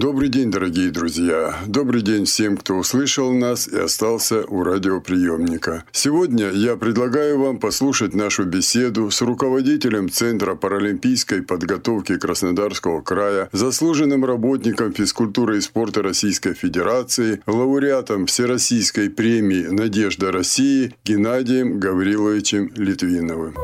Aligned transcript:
Добрый 0.00 0.30
день, 0.30 0.50
дорогие 0.50 0.90
друзья. 0.90 1.58
Добрый 1.66 2.00
день 2.00 2.24
всем, 2.24 2.56
кто 2.56 2.76
услышал 2.76 3.34
нас 3.34 3.68
и 3.68 3.76
остался 3.76 4.46
у 4.46 4.62
радиоприемника. 4.62 5.84
Сегодня 5.92 6.48
я 6.48 6.76
предлагаю 6.76 7.38
вам 7.38 7.58
послушать 7.58 8.14
нашу 8.14 8.46
беседу 8.46 9.10
с 9.10 9.20
руководителем 9.20 10.08
Центра 10.08 10.54
паралимпийской 10.54 11.42
подготовки 11.42 12.16
Краснодарского 12.16 13.02
края, 13.02 13.50
заслуженным 13.52 14.24
работником 14.24 14.94
физкультуры 14.94 15.58
и 15.58 15.60
спорта 15.60 16.00
Российской 16.02 16.54
Федерации, 16.54 17.42
лауреатом 17.46 18.24
Всероссийской 18.24 19.10
премии 19.10 19.66
«Надежда 19.66 20.32
России» 20.32 20.94
Геннадием 21.04 21.78
Гавриловичем 21.78 22.72
Литвиновым. 22.74 23.54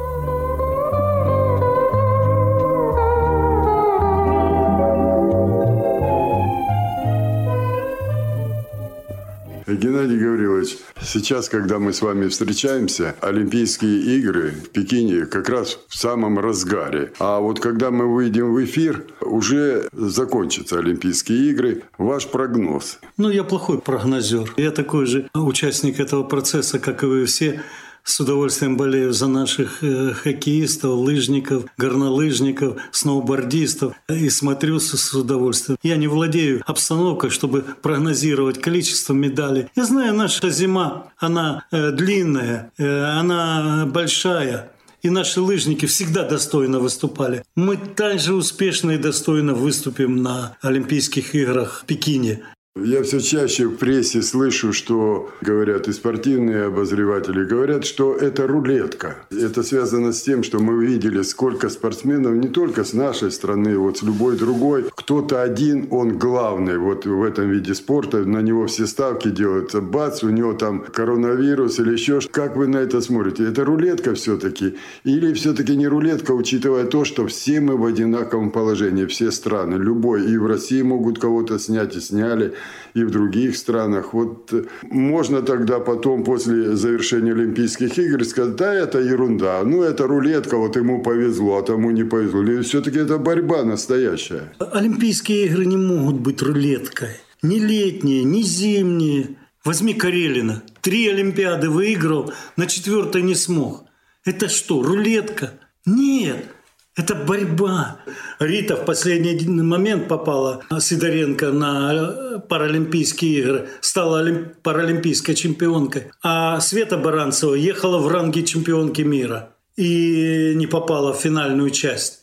Геннадий 9.66 10.16
Гаврилович, 10.16 10.78
сейчас, 11.02 11.48
когда 11.48 11.80
мы 11.80 11.92
с 11.92 12.00
вами 12.00 12.28
встречаемся, 12.28 13.16
Олимпийские 13.20 14.16
игры 14.16 14.52
в 14.52 14.68
Пекине 14.70 15.26
как 15.26 15.48
раз 15.48 15.80
в 15.88 15.96
самом 15.96 16.38
разгаре. 16.38 17.12
А 17.18 17.40
вот 17.40 17.58
когда 17.58 17.90
мы 17.90 18.06
выйдем 18.06 18.54
в 18.54 18.64
эфир, 18.64 19.04
уже 19.20 19.88
закончатся 19.92 20.78
Олимпийские 20.78 21.50
игры. 21.50 21.82
Ваш 21.98 22.28
прогноз? 22.28 23.00
Ну, 23.16 23.28
я 23.28 23.42
плохой 23.42 23.80
прогнозер. 23.80 24.54
Я 24.56 24.70
такой 24.70 25.06
же 25.06 25.28
участник 25.34 25.98
этого 25.98 26.22
процесса, 26.22 26.78
как 26.78 27.02
и 27.02 27.06
вы 27.06 27.24
все 27.24 27.60
с 28.06 28.20
удовольствием 28.20 28.76
болею 28.76 29.12
за 29.12 29.26
наших 29.26 29.82
э, 29.82 30.12
хоккеистов, 30.12 30.92
лыжников, 30.92 31.64
горнолыжников, 31.76 32.76
сноубордистов 32.92 33.94
и 34.08 34.30
смотрю 34.30 34.78
с 34.78 35.12
удовольствием. 35.12 35.76
Я 35.82 35.96
не 35.96 36.06
владею 36.06 36.62
обстановкой, 36.66 37.30
чтобы 37.30 37.64
прогнозировать 37.82 38.60
количество 38.60 39.12
медалей. 39.12 39.66
Я 39.74 39.84
знаю, 39.84 40.14
наша 40.14 40.50
зима, 40.50 41.08
она 41.18 41.64
э, 41.72 41.90
длинная, 41.90 42.70
э, 42.78 43.04
она 43.04 43.86
большая. 43.86 44.70
И 45.02 45.10
наши 45.10 45.40
лыжники 45.40 45.86
всегда 45.86 46.24
достойно 46.24 46.80
выступали. 46.80 47.44
Мы 47.54 47.76
также 47.76 48.34
успешно 48.34 48.92
и 48.92 48.98
достойно 48.98 49.54
выступим 49.54 50.22
на 50.22 50.56
Олимпийских 50.62 51.34
играх 51.34 51.82
в 51.82 51.86
Пекине. 51.86 52.42
Я 52.78 53.02
все 53.04 53.20
чаще 53.20 53.68
в 53.68 53.76
прессе 53.76 54.20
слышу, 54.20 54.74
что 54.74 55.30
говорят 55.40 55.88
и 55.88 55.92
спортивные 55.92 56.64
обозреватели, 56.64 57.42
говорят, 57.42 57.86
что 57.86 58.14
это 58.14 58.46
рулетка. 58.46 59.16
Это 59.30 59.62
связано 59.62 60.12
с 60.12 60.20
тем, 60.20 60.42
что 60.42 60.58
мы 60.58 60.84
видели, 60.84 61.22
сколько 61.22 61.70
спортсменов 61.70 62.34
не 62.34 62.48
только 62.48 62.84
с 62.84 62.92
нашей 62.92 63.30
страны, 63.30 63.78
вот 63.78 63.96
с 63.98 64.02
любой 64.02 64.36
другой. 64.36 64.90
Кто-то 64.94 65.40
один, 65.40 65.88
он 65.90 66.18
главный 66.18 66.76
вот 66.76 67.06
в 67.06 67.22
этом 67.22 67.48
виде 67.48 67.74
спорта, 67.74 68.18
на 68.26 68.42
него 68.42 68.66
все 68.66 68.86
ставки 68.86 69.30
делаются. 69.30 69.80
Бац, 69.80 70.22
у 70.22 70.28
него 70.28 70.52
там 70.52 70.80
коронавирус 70.80 71.78
или 71.78 71.92
еще 71.92 72.20
что. 72.20 72.30
Как 72.30 72.56
вы 72.56 72.66
на 72.66 72.76
это 72.76 73.00
смотрите? 73.00 73.44
Это 73.44 73.64
рулетка 73.64 74.12
все-таки? 74.12 74.76
Или 75.04 75.32
все-таки 75.32 75.74
не 75.76 75.88
рулетка, 75.88 76.32
учитывая 76.32 76.84
то, 76.84 77.06
что 77.06 77.26
все 77.26 77.58
мы 77.60 77.78
в 77.78 77.86
одинаковом 77.86 78.50
положении, 78.50 79.06
все 79.06 79.30
страны, 79.30 79.76
любой. 79.76 80.30
И 80.30 80.36
в 80.36 80.44
России 80.44 80.82
могут 80.82 81.18
кого-то 81.18 81.58
снять 81.58 81.96
и 81.96 82.00
сняли 82.00 82.52
и 82.94 83.04
в 83.04 83.10
других 83.10 83.56
странах. 83.56 84.14
Вот 84.14 84.52
э, 84.52 84.64
можно 84.90 85.42
тогда 85.42 85.80
потом, 85.80 86.24
после 86.24 86.76
завершения 86.76 87.32
Олимпийских 87.32 87.98
игр, 87.98 88.24
сказать, 88.24 88.56
да, 88.56 88.74
это 88.74 88.98
ерунда, 88.98 89.62
ну, 89.64 89.82
это 89.82 90.06
рулетка, 90.06 90.56
вот 90.56 90.76
ему 90.76 91.02
повезло, 91.02 91.58
а 91.58 91.62
тому 91.62 91.90
не 91.90 92.04
повезло. 92.04 92.42
Или 92.42 92.62
все-таки 92.62 92.98
это 92.98 93.18
борьба 93.18 93.64
настоящая? 93.64 94.52
Олимпийские 94.58 95.46
игры 95.46 95.66
не 95.66 95.76
могут 95.76 96.20
быть 96.20 96.42
рулеткой. 96.42 97.10
Ни 97.42 97.58
летние, 97.58 98.24
ни 98.24 98.42
зимние. 98.42 99.36
Возьми 99.64 99.94
Карелина. 99.94 100.62
Три 100.80 101.08
Олимпиады 101.08 101.70
выиграл, 101.70 102.32
на 102.56 102.66
четвертой 102.66 103.22
не 103.22 103.34
смог. 103.34 103.84
Это 104.24 104.48
что, 104.48 104.82
рулетка? 104.82 105.52
Нет. 105.84 106.55
Это 106.96 107.14
борьба. 107.14 107.98
Рита 108.38 108.74
в 108.76 108.86
последний 108.86 109.46
момент 109.46 110.08
попала, 110.08 110.62
Сидоренко, 110.80 111.52
на 111.52 112.38
Паралимпийские 112.48 113.40
игры, 113.40 113.68
стала 113.82 114.26
паралимпийской 114.62 115.34
чемпионкой. 115.34 116.10
А 116.22 116.58
Света 116.60 116.96
Баранцева 116.96 117.54
ехала 117.54 117.98
в 117.98 118.08
ранге 118.08 118.44
чемпионки 118.44 119.02
мира 119.02 119.50
и 119.76 120.54
не 120.56 120.66
попала 120.66 121.12
в 121.12 121.20
финальную 121.20 121.68
часть. 121.70 122.22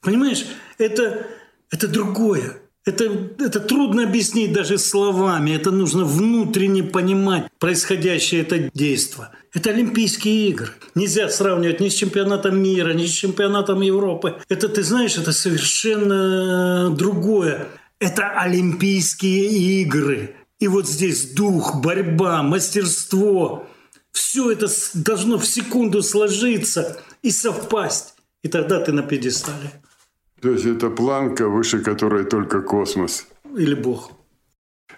Понимаешь, 0.00 0.46
это, 0.78 1.26
это 1.70 1.86
другое. 1.86 2.56
Это, 2.86 3.04
это 3.38 3.60
трудно 3.60 4.04
объяснить 4.04 4.52
даже 4.52 4.76
словами. 4.76 5.52
Это 5.52 5.70
нужно 5.70 6.04
внутренне 6.04 6.82
понимать 6.82 7.48
происходящее 7.58 8.42
это 8.42 8.70
действие. 8.74 9.30
Это 9.54 9.70
Олимпийские 9.70 10.48
игры. 10.50 10.68
Нельзя 10.94 11.28
сравнивать 11.28 11.80
ни 11.80 11.88
с 11.88 11.94
чемпионатом 11.94 12.60
мира, 12.60 12.92
ни 12.92 13.06
с 13.06 13.10
чемпионатом 13.10 13.80
Европы. 13.80 14.36
Это, 14.48 14.68
ты 14.68 14.82
знаешь, 14.82 15.16
это 15.16 15.32
совершенно 15.32 16.90
другое. 16.90 17.68
Это 18.00 18.28
Олимпийские 18.30 19.46
игры. 19.82 20.36
И 20.58 20.68
вот 20.68 20.86
здесь 20.86 21.30
дух, 21.30 21.76
борьба, 21.76 22.42
мастерство. 22.42 23.66
Все 24.12 24.50
это 24.50 24.66
должно 24.94 25.38
в 25.38 25.46
секунду 25.46 26.02
сложиться 26.02 26.98
и 27.22 27.30
совпасть. 27.30 28.14
И 28.42 28.48
тогда 28.48 28.78
ты 28.80 28.92
на 28.92 29.02
пьедестале. 29.02 29.72
То 30.44 30.50
есть 30.50 30.66
это 30.66 30.90
планка, 30.90 31.48
выше 31.48 31.80
которой 31.80 32.24
только 32.24 32.60
космос. 32.60 33.26
Или 33.56 33.74
Бог. 33.74 34.10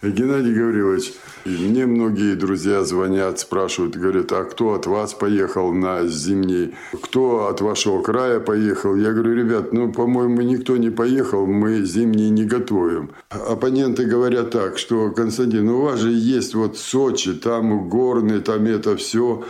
Геннадий 0.03 0.53
Гаврилович, 0.53 1.13
мне 1.45 1.87
многие 1.87 2.35
друзья 2.35 2.83
звонят, 2.83 3.39
спрашивают, 3.39 3.97
говорят, 3.97 4.33
а 4.33 4.43
кто 4.43 4.75
от 4.75 4.87
вас 4.87 5.15
поехал 5.15 5.73
на 5.73 6.05
зимний, 6.09 6.75
кто 7.01 7.47
от 7.47 7.61
вашего 7.61 8.03
края 8.03 8.41
поехал? 8.41 8.97
Я 8.97 9.13
говорю, 9.13 9.37
ребят, 9.37 9.73
ну, 9.73 9.93
по-моему, 9.93 10.43
никто 10.43 10.77
не 10.77 10.91
поехал, 10.91 11.47
мы 11.47 11.85
зимний 11.85 12.31
не 12.31 12.45
готовим. 12.45 13.13
Оппоненты 13.31 14.05
говорят 14.05 14.51
так, 14.51 14.79
что, 14.79 15.13
Константин, 15.13 15.69
у 15.69 15.83
вас 15.83 16.01
же 16.01 16.11
есть 16.11 16.57
вот 16.57 16.77
Сочи, 16.77 17.35
там 17.35 17.89
горный, 17.89 18.41
там 18.41 18.65
это 18.65 18.97
все. 18.97 19.45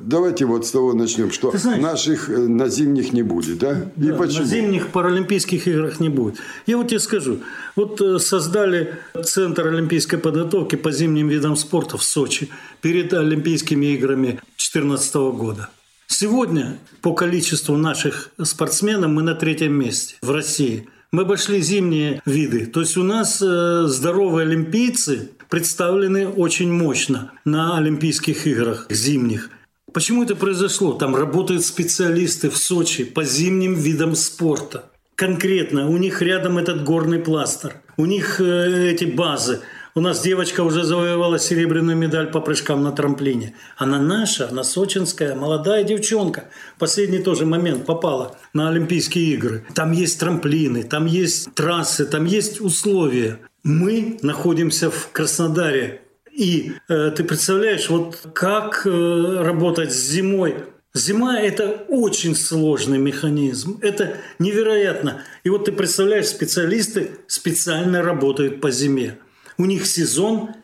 Давайте 0.00 0.44
вот 0.44 0.66
с 0.66 0.70
того 0.70 0.92
начнем, 0.92 1.30
что 1.30 1.56
знаешь, 1.56 1.80
наших 1.80 2.30
э, 2.30 2.36
на 2.36 2.68
зимних 2.68 3.12
не 3.12 3.22
будет, 3.22 3.58
да? 3.58 3.90
И 3.96 4.08
да, 4.08 4.14
почему? 4.14 4.40
На 4.40 4.46
зимних 4.46 4.88
паралимпийских 4.88 5.66
играх 5.68 6.00
не 6.00 6.08
будет. 6.08 6.36
Я 6.66 6.76
вот 6.76 6.88
тебе 6.88 7.00
скажу, 7.00 7.38
вот 7.76 8.00
э, 8.00 8.18
создали 8.18 8.98
Центр 9.24 9.66
олимпийской 9.66 10.18
подготовки 10.18 10.76
по 10.76 10.92
зимним 10.92 11.28
видам 11.28 11.56
спорта 11.56 11.96
в 11.96 12.02
Сочи 12.02 12.48
перед 12.80 13.12
Олимпийскими 13.12 13.86
играми 13.94 14.40
2014 14.56 15.14
года. 15.14 15.68
Сегодня 16.06 16.78
по 17.02 17.14
количеству 17.14 17.76
наших 17.76 18.30
спортсменов 18.42 19.10
мы 19.10 19.22
на 19.22 19.34
третьем 19.34 19.74
месте 19.74 20.16
в 20.22 20.30
России. 20.30 20.88
Мы 21.12 21.22
обошли 21.22 21.60
зимние 21.60 22.20
виды. 22.26 22.66
То 22.66 22.80
есть 22.80 22.96
у 22.96 23.02
нас 23.02 23.40
э, 23.40 23.84
здоровые 23.86 24.46
олимпийцы 24.46 25.30
представлены 25.48 26.28
очень 26.28 26.72
мощно 26.72 27.32
на 27.44 27.76
Олимпийских 27.76 28.46
играх 28.46 28.86
зимних. 28.90 29.50
Почему 29.92 30.22
это 30.22 30.36
произошло? 30.36 30.92
Там 30.92 31.16
работают 31.16 31.64
специалисты 31.64 32.48
в 32.50 32.56
Сочи 32.56 33.04
по 33.04 33.24
зимним 33.24 33.74
видам 33.74 34.14
спорта. 34.14 34.84
Конкретно 35.16 35.88
у 35.88 35.96
них 35.96 36.22
рядом 36.22 36.58
этот 36.58 36.84
горный 36.84 37.18
пластер. 37.18 37.82
У 37.96 38.06
них 38.06 38.40
э, 38.40 38.90
эти 38.90 39.04
базы. 39.04 39.60
У 39.94 40.00
нас 40.00 40.22
девочка 40.22 40.62
уже 40.62 40.84
завоевала 40.84 41.38
серебряную 41.38 41.96
медаль 41.96 42.30
по 42.30 42.40
прыжкам 42.40 42.82
на 42.84 42.92
трамплине. 42.92 43.54
Она 43.76 43.98
наша, 43.98 44.48
она 44.48 44.62
сочинская, 44.62 45.34
молодая 45.34 45.82
девчонка. 45.82 46.44
Последний 46.78 47.18
тоже 47.18 47.44
момент 47.44 47.86
попала 47.86 48.36
на 48.54 48.68
Олимпийские 48.68 49.34
игры. 49.34 49.64
Там 49.74 49.90
есть 49.90 50.20
трамплины, 50.20 50.84
там 50.84 51.06
есть 51.06 51.52
трассы, 51.54 52.06
там 52.06 52.24
есть 52.24 52.60
условия. 52.60 53.40
Мы 53.64 54.18
находимся 54.22 54.90
в 54.90 55.10
Краснодаре, 55.10 56.02
и 56.40 56.72
э, 56.88 57.12
ты 57.14 57.22
представляешь, 57.22 57.90
вот 57.90 58.28
как 58.32 58.86
э, 58.86 59.42
работать 59.42 59.92
зимой. 59.92 60.54
Зима– 60.94 61.38
это 61.40 61.84
очень 61.88 62.34
сложный 62.34 62.96
механизм. 62.96 63.78
Это 63.82 64.16
невероятно. 64.38 65.22
И 65.44 65.50
вот 65.50 65.66
ты 65.66 65.72
представляешь, 65.72 66.28
специалисты 66.28 67.10
специально 67.26 68.02
работают 68.02 68.62
по 68.62 68.70
зиме. 68.70 69.18
У 69.58 69.66
них 69.66 69.86
сезон 69.86 70.54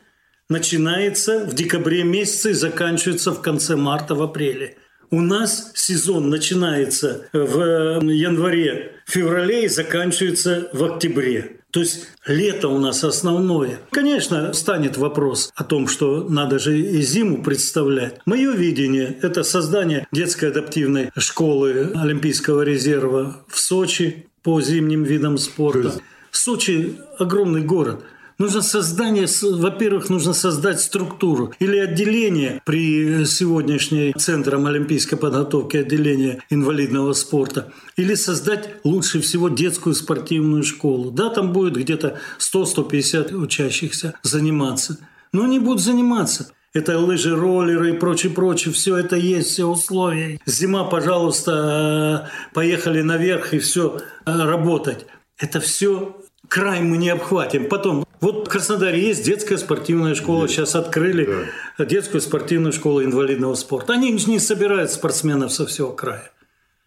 начинается 0.49 1.45
в 1.45 1.55
декабре 1.55 2.05
месяце 2.05 2.53
и 2.53 2.55
заканчивается 2.55 3.33
в 3.33 3.43
конце 3.43 3.77
марта, 3.77 4.15
в 4.15 4.23
апреле. 4.23 4.79
У 5.11 5.21
нас 5.21 5.73
сезон 5.75 6.31
начинается 6.31 7.29
в 7.35 8.01
январе-феврале 8.01 9.67
и 9.67 9.69
заканчивается 9.69 10.71
в 10.73 10.83
октябре. 10.83 11.61
То 11.77 11.81
есть 11.81 12.09
лето 12.25 12.69
у 12.69 12.79
нас 12.79 13.05
основное. 13.05 13.81
Конечно, 13.91 14.55
станет 14.55 14.97
вопрос 14.97 15.53
о 15.55 15.63
том, 15.63 15.89
что 15.89 16.27
надо 16.27 16.59
же 16.59 16.81
и 16.81 17.03
зиму 17.03 17.43
представлять. 17.43 18.19
Мое 18.25 18.53
видение– 18.53 19.19
это 19.21 19.43
создание 19.43 20.07
детской 20.11 20.49
адаптивной 20.49 21.11
школы 21.19 21.93
Олимпийского 21.95 22.63
резерва 22.63 23.45
в 23.47 23.59
Сочи 23.59 24.25
по 24.43 24.59
зимним 24.63 25.03
видам 25.03 25.37
спорта. 25.37 25.93
Сочи– 26.31 26.97
огромный 27.19 27.61
город– 27.61 28.01
Нужно 28.39 28.61
создание, 28.61 29.27
во-первых, 29.43 30.11
нужно 30.11 30.35
создать 30.35 30.81
структуру 30.81 31.55
или 31.59 31.79
отделение 31.79 32.61
при 32.67 33.25
сегодняшней 33.25 34.13
Центром 34.13 34.67
олимпийской 34.67 35.17
подготовки 35.17 35.79
отделения 35.79 36.43
инвалидного 36.51 37.15
спорта, 37.15 37.73
или 37.97 38.15
создать 38.15 38.69
лучше 38.85 39.21
всего 39.21 39.49
детскую 39.49 39.95
спортивную 39.95 40.65
школу. 40.65 41.11
Да, 41.11 41.31
там 41.31 41.53
будет 41.53 41.77
где-то 41.77 42.19
100-150 42.39 43.35
учащихся 43.35 44.15
заниматься. 44.23 44.99
Но 45.33 45.45
они 45.45 45.59
будут 45.59 45.81
заниматься. 45.81 46.53
Это 46.75 46.99
лыжи, 46.99 47.35
роллеры 47.35 47.95
и 47.95 47.99
прочее, 47.99 48.33
прочее. 48.33 48.75
Все 48.75 48.99
это 48.99 49.17
есть, 49.17 49.49
все 49.49 49.65
условия. 49.65 50.39
Зима, 50.45 50.85
пожалуйста, 50.85 52.29
поехали 52.53 53.01
наверх 53.01 53.55
и 53.55 53.59
все 53.59 53.99
работать. 54.27 55.07
Это 55.39 55.61
все 55.61 56.17
край 56.49 56.83
мы 56.83 56.97
не 56.97 57.11
обхватим. 57.11 57.69
Потом 57.69 58.07
вот 58.21 58.47
в 58.47 58.51
Краснодаре 58.51 59.01
есть 59.01 59.25
детская 59.25 59.59
спортивная 59.59 60.15
школа, 60.15 60.43
есть. 60.43 60.55
сейчас 60.55 60.75
открыли 60.75 61.47
да. 61.79 61.85
детскую 61.85 62.21
спортивную 62.21 62.73
школу 62.73 63.03
инвалидного 63.03 63.55
спорта. 63.55 63.93
Они 63.93 64.11
не 64.11 64.39
собирают 64.39 64.91
спортсменов 64.91 65.53
со 65.53 65.67
всего 65.67 65.93
края. 65.93 66.31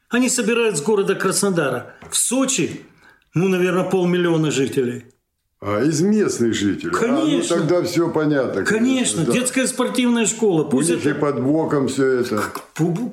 Они 0.09 0.27
собирают 0.27 0.77
с 0.77 0.81
города 0.81 1.13
Краснодара. 1.13 1.93
В 2.09 2.15
Сочи, 2.15 2.81
ну, 3.35 3.47
наверное, 3.47 3.83
полмиллиона 3.83 4.49
жителей. 4.49 5.05
А 5.61 5.83
из 5.83 6.01
местных 6.01 6.53
жителей? 6.55 6.91
Конечно. 6.93 7.55
А, 7.55 7.59
ну, 7.59 7.67
тогда 7.67 7.83
все 7.83 8.09
понятно. 8.09 8.63
Конечно. 8.63 9.25
да. 9.25 9.33
Детская 9.33 9.67
спортивная 9.67 10.25
школа. 10.25 10.63
Пусть 10.63 10.89
У 10.89 10.93
это... 10.95 11.09
и 11.09 11.13
под 11.13 11.43
боком 11.43 11.89
все 11.89 12.21
это. 12.21 12.41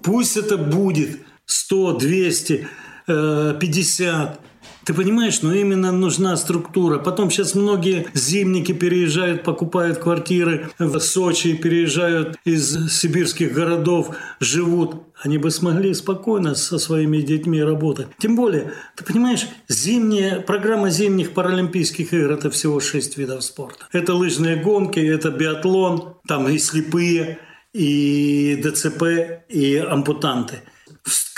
Пусть 0.02 0.36
это 0.36 0.56
будет 0.56 1.18
100, 1.44 1.92
200, 1.94 2.68
50. 3.06 4.40
Ты 4.86 4.94
понимаешь, 4.94 5.42
но 5.42 5.52
именно 5.52 5.90
нужна 5.90 6.36
структура. 6.36 7.00
Потом 7.00 7.28
сейчас 7.28 7.56
многие 7.56 8.06
зимники 8.14 8.70
переезжают, 8.70 9.42
покупают 9.42 9.98
квартиры 9.98 10.70
в 10.78 11.00
Сочи, 11.00 11.56
переезжают 11.56 12.36
из 12.44 12.92
сибирских 12.92 13.52
городов, 13.52 14.14
живут. 14.38 15.02
Они 15.20 15.38
бы 15.38 15.50
смогли 15.50 15.92
спокойно 15.92 16.54
со 16.54 16.78
своими 16.78 17.20
детьми 17.20 17.60
работать. 17.60 18.06
Тем 18.18 18.36
более, 18.36 18.74
ты 18.94 19.02
понимаешь, 19.02 19.48
зимняя, 19.66 20.38
программа 20.38 20.90
зимних 20.90 21.34
паралимпийских 21.34 22.12
игр– 22.12 22.30
это 22.34 22.48
всего 22.50 22.78
шесть 22.78 23.18
видов 23.18 23.42
спорта. 23.42 23.86
Это 23.90 24.14
лыжные 24.14 24.54
гонки, 24.54 25.00
это 25.00 25.32
биатлон, 25.32 26.14
там 26.28 26.48
и 26.48 26.58
слепые, 26.58 27.40
и 27.72 28.62
ДЦП, 28.62 29.02
и 29.48 29.78
ампутанты– 29.78 30.60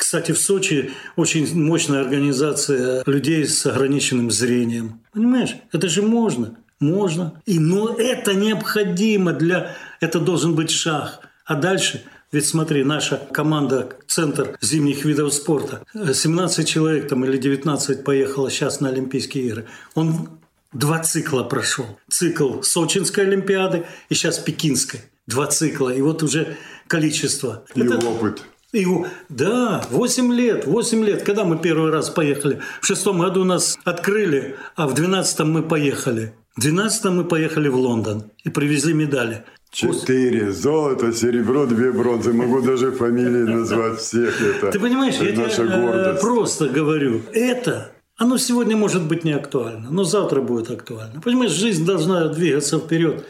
кстати, 0.08 0.32
в 0.32 0.38
Сочи 0.38 0.90
очень 1.16 1.54
мощная 1.54 2.00
организация 2.00 3.02
людей 3.04 3.46
с 3.46 3.66
ограниченным 3.66 4.30
зрением. 4.30 5.02
Понимаешь, 5.12 5.56
это 5.70 5.86
же 5.90 6.00
можно. 6.00 6.56
Можно. 6.80 7.42
И, 7.44 7.58
но 7.58 7.94
это 7.94 8.32
необходимо 8.32 9.34
для... 9.34 9.76
Это 10.00 10.18
должен 10.18 10.54
быть 10.54 10.70
шаг. 10.70 11.28
А 11.44 11.56
дальше 11.56 12.04
ведь 12.32 12.46
смотри, 12.46 12.84
наша 12.84 13.18
команда 13.18 13.98
«Центр 14.06 14.56
зимних 14.62 15.04
видов 15.04 15.34
спорта», 15.34 15.84
17 15.92 16.66
человек 16.66 17.06
там 17.06 17.26
или 17.26 17.36
19 17.36 18.02
поехало 18.02 18.50
сейчас 18.50 18.80
на 18.80 18.88
Олимпийские 18.88 19.44
игры. 19.44 19.66
Он 19.94 20.30
два 20.72 21.00
цикла 21.00 21.42
прошел. 21.42 21.98
Цикл 22.08 22.62
Сочинской 22.62 23.26
Олимпиады 23.26 23.84
и 24.08 24.14
сейчас 24.14 24.38
Пекинской. 24.38 25.00
Два 25.26 25.48
цикла. 25.48 25.90
И 25.90 26.00
вот 26.00 26.22
уже 26.22 26.56
количество. 26.86 27.66
И 27.74 27.82
Это... 27.82 27.98
опыт. 28.08 28.42
И, 28.72 28.86
да, 29.30 29.82
8 29.90 30.32
лет, 30.34 30.66
8 30.66 31.04
лет. 31.04 31.22
Когда 31.22 31.44
мы 31.44 31.58
первый 31.58 31.90
раз 31.90 32.10
поехали? 32.10 32.60
В 32.82 32.86
шестом 32.86 33.18
году 33.18 33.44
нас 33.44 33.78
открыли, 33.84 34.56
а 34.76 34.86
в 34.86 34.92
двенадцатом 34.94 35.50
мы 35.50 35.62
поехали. 35.62 36.34
В 36.54 36.60
двенадцатом 36.60 37.16
мы 37.16 37.24
поехали 37.24 37.68
в 37.68 37.76
Лондон 37.76 38.30
и 38.44 38.50
привезли 38.50 38.92
медали. 38.92 39.44
Четыре. 39.70 40.52
Золото, 40.52 41.12
серебро, 41.12 41.64
две 41.66 41.92
бронзы. 41.92 42.32
Могу 42.34 42.60
даже 42.60 42.92
фамилии 42.92 43.44
назвать 43.50 44.00
всех. 44.00 44.38
Это 44.40 44.70
Ты 44.72 44.80
понимаешь, 44.80 45.14
это 45.16 45.40
я 45.40 45.46
наша 45.46 45.62
э, 45.62 45.80
гордость. 45.80 46.20
просто 46.20 46.68
говорю. 46.68 47.22
Это, 47.32 47.92
оно 48.16 48.36
сегодня 48.38 48.76
может 48.76 49.02
быть 49.02 49.24
не 49.24 49.32
актуально, 49.32 49.90
но 49.90 50.04
завтра 50.04 50.42
будет 50.42 50.70
актуально. 50.70 51.20
Понимаешь, 51.22 51.52
жизнь 51.52 51.86
должна 51.86 52.28
двигаться 52.28 52.78
вперед. 52.78 53.24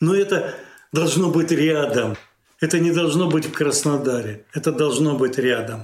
Но 0.00 0.14
это 0.14 0.54
должно 0.92 1.30
быть 1.30 1.50
рядом. 1.50 2.16
Это 2.62 2.78
не 2.78 2.92
должно 2.92 3.28
быть 3.28 3.46
в 3.46 3.52
Краснодаре, 3.52 4.44
это 4.54 4.70
должно 4.70 5.18
быть 5.18 5.36
рядом. 5.36 5.80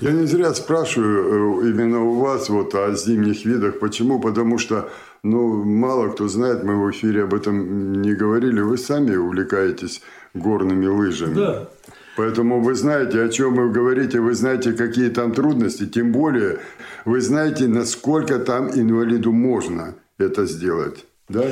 Я 0.00 0.12
не 0.12 0.26
зря 0.26 0.54
спрашиваю 0.54 1.64
э, 1.64 1.70
именно 1.70 2.04
у 2.04 2.20
вас 2.20 2.48
вот 2.48 2.72
о 2.76 2.94
зимних 2.94 3.44
видах. 3.44 3.80
Почему? 3.80 4.20
Потому 4.20 4.58
что 4.58 4.88
ну, 5.24 5.64
мало 5.64 6.08
кто 6.10 6.28
знает, 6.28 6.62
мы 6.62 6.84
в 6.84 6.90
эфире 6.92 7.24
об 7.24 7.34
этом 7.34 8.00
не 8.00 8.14
говорили. 8.14 8.60
Вы 8.60 8.78
сами 8.78 9.16
увлекаетесь 9.16 10.02
горными 10.34 10.86
лыжами. 10.86 11.34
Да. 11.34 11.68
Поэтому 12.16 12.60
вы 12.60 12.74
знаете, 12.74 13.22
о 13.22 13.28
чем 13.28 13.54
вы 13.54 13.70
говорите, 13.70 14.20
вы 14.20 14.34
знаете, 14.34 14.72
какие 14.72 15.08
там 15.08 15.32
трудности, 15.32 15.86
тем 15.86 16.12
более 16.12 16.58
вы 17.04 17.20
знаете, 17.20 17.68
насколько 17.68 18.38
там 18.38 18.70
инвалиду 18.70 19.32
можно 19.32 19.94
это 20.18 20.46
сделать. 20.46 21.04
Да? 21.28 21.44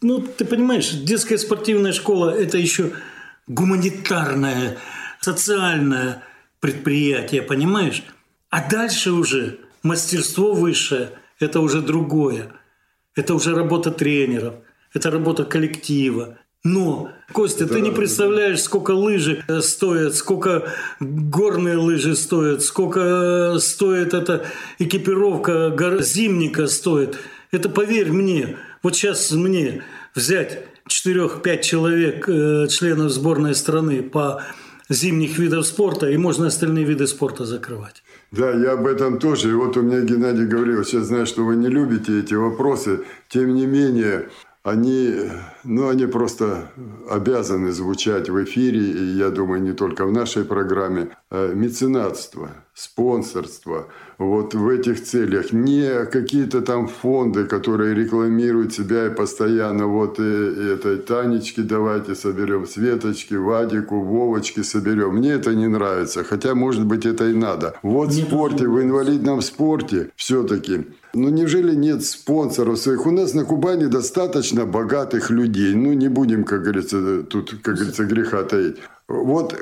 Ну, 0.00 0.20
ты 0.20 0.44
понимаешь, 0.44 0.90
детская 0.90 1.38
спортивная 1.38 1.92
школа– 1.92 2.30
это 2.38 2.58
еще 2.58 2.90
гуманитарное, 3.46 4.76
социальное 5.20 6.22
предприятие, 6.60 7.42
понимаешь? 7.42 8.04
А 8.50 8.68
дальше 8.68 9.12
уже 9.12 9.60
мастерство 9.82 10.52
высшее– 10.52 11.10
это 11.38 11.60
уже 11.60 11.80
другое. 11.80 12.52
Это 13.14 13.34
уже 13.34 13.54
работа 13.54 13.90
тренеров, 13.90 14.54
это 14.94 15.10
работа 15.10 15.44
коллектива, 15.44 16.38
но, 16.64 17.10
Костя, 17.32 17.66
да. 17.66 17.74
ты 17.74 17.80
не 17.80 17.90
представляешь, 17.90 18.62
сколько 18.62 18.92
лыжи 18.92 19.42
э, 19.48 19.60
стоят, 19.60 20.14
сколько 20.14 20.72
горные 21.00 21.76
лыжи 21.76 22.14
стоят, 22.14 22.62
сколько 22.62 23.54
э, 23.56 23.58
стоит 23.58 24.14
эта 24.14 24.44
экипировка 24.78 25.74
зимника 26.00 26.68
стоит. 26.68 27.18
Это 27.50 27.68
поверь 27.68 28.12
мне, 28.12 28.56
вот 28.82 28.94
сейчас 28.94 29.32
мне 29.32 29.82
взять 30.14 30.64
4-5 30.88 31.62
человек, 31.62 32.28
э, 32.28 32.68
членов 32.68 33.10
сборной 33.10 33.56
страны 33.56 34.02
по 34.02 34.42
зимних 34.88 35.38
видов 35.38 35.66
спорта, 35.66 36.10
и 36.10 36.16
можно 36.16 36.46
остальные 36.46 36.84
виды 36.84 37.06
спорта 37.06 37.44
закрывать. 37.44 38.02
Да, 38.30 38.50
я 38.50 38.72
об 38.72 38.86
этом 38.86 39.18
тоже. 39.18 39.50
И 39.50 39.54
вот 39.54 39.76
у 39.76 39.82
меня 39.82 40.00
Геннадий 40.00 40.46
говорил, 40.46 40.84
сейчас 40.84 41.06
знаю, 41.06 41.26
что 41.26 41.44
вы 41.44 41.56
не 41.56 41.68
любите 41.68 42.20
эти 42.20 42.34
вопросы. 42.34 43.00
Тем 43.28 43.54
не 43.54 43.66
менее, 43.66 44.28
они, 44.62 45.12
ну, 45.64 45.88
они 45.88 46.06
просто 46.06 46.70
обязаны 47.10 47.72
звучать 47.72 48.28
в 48.28 48.44
эфире, 48.44 48.80
и 48.80 49.04
я 49.16 49.30
думаю, 49.30 49.60
не 49.60 49.72
только 49.72 50.06
в 50.06 50.12
нашей 50.12 50.44
программе. 50.44 51.08
А 51.30 51.52
меценатство, 51.52 52.50
спонсорство, 52.72 53.88
вот 54.18 54.54
в 54.54 54.68
этих 54.68 55.02
целях. 55.02 55.52
Не 55.52 56.04
какие-то 56.06 56.62
там 56.62 56.86
фонды, 56.86 57.44
которые 57.44 57.94
рекламируют 57.94 58.72
себя 58.72 59.06
и 59.06 59.10
постоянно 59.10 59.86
вот 59.86 60.20
и, 60.20 60.22
и 60.22 60.68
этой 60.74 60.98
Танечки 60.98 61.60
давайте 61.60 62.14
соберем, 62.14 62.66
Светочки, 62.66 63.34
Вадику, 63.34 64.00
Вовочки 64.00 64.62
соберем. 64.62 65.16
Мне 65.16 65.32
это 65.32 65.54
не 65.54 65.66
нравится, 65.66 66.22
хотя, 66.22 66.54
может 66.54 66.86
быть, 66.86 67.04
это 67.04 67.28
и 67.28 67.34
надо. 67.34 67.74
Вот 67.82 68.10
в 68.10 68.26
спорте, 68.26 68.68
в 68.68 68.80
инвалидном 68.80 69.40
спорте 69.40 70.10
все-таки 70.14 70.86
ну, 71.14 71.28
неужели 71.28 71.74
нет 71.74 72.04
спонсоров 72.04 72.78
своих? 72.78 73.06
У 73.06 73.10
нас 73.10 73.34
на 73.34 73.44
Кубани 73.44 73.86
достаточно 73.86 74.64
богатых 74.64 75.30
людей. 75.30 75.74
Ну, 75.74 75.92
не 75.92 76.08
будем, 76.08 76.44
как 76.44 76.62
говорится, 76.62 77.22
тут, 77.22 77.60
как 77.62 77.74
говорится, 77.74 78.04
греха 78.04 78.42
таить. 78.44 78.76
Вот 79.08 79.54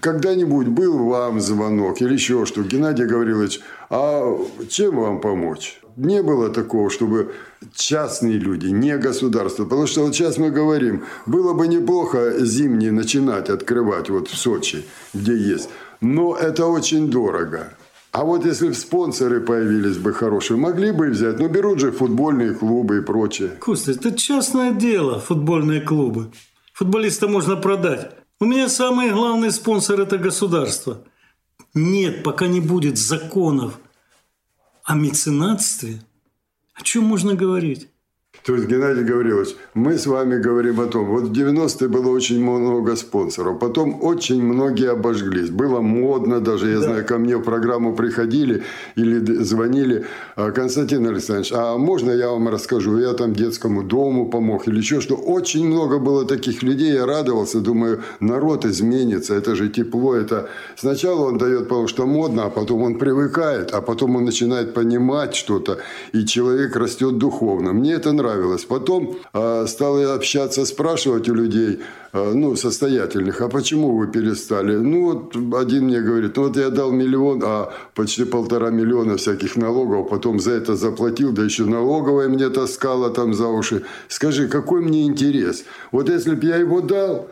когда-нибудь 0.00 0.66
был 0.68 0.98
вам 1.04 1.40
звонок 1.40 2.00
или 2.00 2.14
еще 2.14 2.46
что, 2.46 2.62
Геннадий 2.62 3.06
Гаврилович, 3.06 3.60
а 3.90 4.36
чем 4.68 4.96
вам 4.96 5.20
помочь? 5.20 5.80
Не 5.96 6.22
было 6.22 6.48
такого, 6.48 6.90
чтобы 6.90 7.32
частные 7.74 8.38
люди, 8.38 8.66
не 8.66 8.96
государство. 8.98 9.64
Потому 9.64 9.86
что 9.86 10.04
вот 10.04 10.14
сейчас 10.14 10.38
мы 10.38 10.50
говорим, 10.50 11.04
было 11.26 11.52
бы 11.54 11.68
неплохо 11.68 12.44
зимние 12.44 12.92
начинать 12.92 13.50
открывать 13.50 14.10
вот 14.10 14.28
в 14.28 14.36
Сочи, 14.36 14.84
где 15.14 15.36
есть. 15.36 15.68
Но 16.00 16.36
это 16.36 16.66
очень 16.66 17.10
дорого. 17.10 17.72
А 18.10 18.24
вот 18.24 18.46
если 18.46 18.68
бы 18.68 18.74
спонсоры 18.74 19.40
появились 19.40 19.98
бы 19.98 20.12
хорошие, 20.12 20.56
могли 20.56 20.92
бы 20.92 21.10
взять. 21.10 21.38
Но 21.38 21.48
берут 21.48 21.78
же 21.78 21.92
футбольные 21.92 22.54
клубы 22.54 22.98
и 22.98 23.02
прочее. 23.02 23.48
Костя, 23.48 23.92
это 23.92 24.12
частное 24.12 24.72
дело, 24.72 25.20
футбольные 25.20 25.80
клубы. 25.80 26.30
Футболиста 26.72 27.28
можно 27.28 27.56
продать. 27.56 28.12
У 28.40 28.44
меня 28.44 28.68
самый 28.68 29.10
главный 29.10 29.50
спонсор– 29.50 30.00
это 30.02 30.16
государство. 30.16 31.02
Нет, 31.74 32.22
пока 32.22 32.46
не 32.46 32.60
будет 32.60 32.96
законов 32.96 33.78
о 34.84 34.94
меценатстве, 34.94 36.00
о 36.74 36.82
чем 36.82 37.04
можно 37.04 37.34
говорить? 37.34 37.88
То 38.44 38.54
есть, 38.54 38.66
Геннадий 38.66 39.02
Гаврилович, 39.04 39.56
мы 39.74 39.98
с 39.98 40.06
вами 40.06 40.40
говорим 40.40 40.80
о 40.80 40.86
том, 40.86 41.06
вот 41.06 41.24
в 41.24 41.32
90-е 41.32 41.88
было 41.88 42.10
очень 42.10 42.40
много 42.40 42.96
спонсоров, 42.96 43.58
потом 43.58 44.02
очень 44.02 44.42
многие 44.42 44.90
обожглись. 44.90 45.50
Было 45.50 45.80
модно 45.80 46.40
даже, 46.40 46.70
я 46.70 46.78
да. 46.78 46.84
знаю, 46.84 47.06
ко 47.06 47.18
мне 47.18 47.36
в 47.36 47.42
программу 47.42 47.94
приходили 47.94 48.62
или 48.96 49.18
звонили, 49.42 50.04
«А, 50.36 50.50
Константин 50.50 51.06
Александрович, 51.06 51.52
а 51.52 51.76
можно 51.76 52.10
я 52.10 52.30
вам 52.30 52.48
расскажу, 52.48 52.98
я 52.98 53.12
там 53.12 53.34
детскому 53.34 53.82
дому 53.82 54.30
помог 54.30 54.68
или 54.68 54.78
еще 54.78 55.00
что. 55.00 55.14
Очень 55.14 55.66
много 55.66 55.98
было 55.98 56.24
таких 56.24 56.62
людей, 56.62 56.92
я 56.94 57.06
радовался, 57.06 57.60
думаю, 57.60 58.00
народ 58.20 58.64
изменится, 58.64 59.34
это 59.34 59.56
же 59.56 59.68
тепло, 59.68 60.14
это... 60.14 60.48
Сначала 60.76 61.26
он 61.26 61.38
дает, 61.38 61.68
потому 61.68 61.88
что 61.88 62.06
модно, 62.06 62.44
а 62.44 62.50
потом 62.50 62.82
он 62.82 62.98
привыкает, 62.98 63.72
а 63.72 63.80
потом 63.82 64.16
он 64.16 64.24
начинает 64.24 64.74
понимать 64.74 65.34
что-то, 65.34 65.78
и 66.14 66.24
человек 66.24 66.76
растет 66.76 67.18
духовно. 67.18 67.72
Мне 67.72 67.92
это 67.92 68.12
нравится 68.12 68.27
нравилось. 68.28 68.64
Потом 68.64 69.16
э, 69.32 69.66
стал 69.66 70.14
общаться, 70.14 70.64
спрашивать 70.64 71.28
у 71.28 71.34
людей, 71.34 71.80
э, 72.12 72.32
ну, 72.34 72.56
состоятельных, 72.56 73.40
а 73.40 73.48
почему 73.48 73.96
вы 73.96 74.08
перестали? 74.08 74.76
Ну, 74.76 75.04
вот 75.04 75.54
один 75.54 75.84
мне 75.84 76.00
говорит, 76.00 76.36
ну, 76.36 76.42
вот 76.42 76.56
я 76.56 76.70
дал 76.70 76.90
миллион, 76.90 77.42
а 77.44 77.72
почти 77.94 78.24
полтора 78.24 78.70
миллиона 78.70 79.16
всяких 79.16 79.56
налогов, 79.56 80.08
потом 80.10 80.40
за 80.40 80.52
это 80.52 80.76
заплатил, 80.76 81.32
да 81.32 81.44
еще 81.44 81.64
налоговая 81.64 82.28
мне 82.28 82.48
таскала 82.48 83.10
там 83.10 83.34
за 83.34 83.46
уши. 83.48 83.82
Скажи, 84.08 84.48
какой 84.48 84.80
мне 84.80 85.06
интерес? 85.06 85.64
Вот 85.92 86.08
если 86.08 86.34
бы 86.34 86.46
я 86.46 86.56
его 86.56 86.80
дал, 86.80 87.28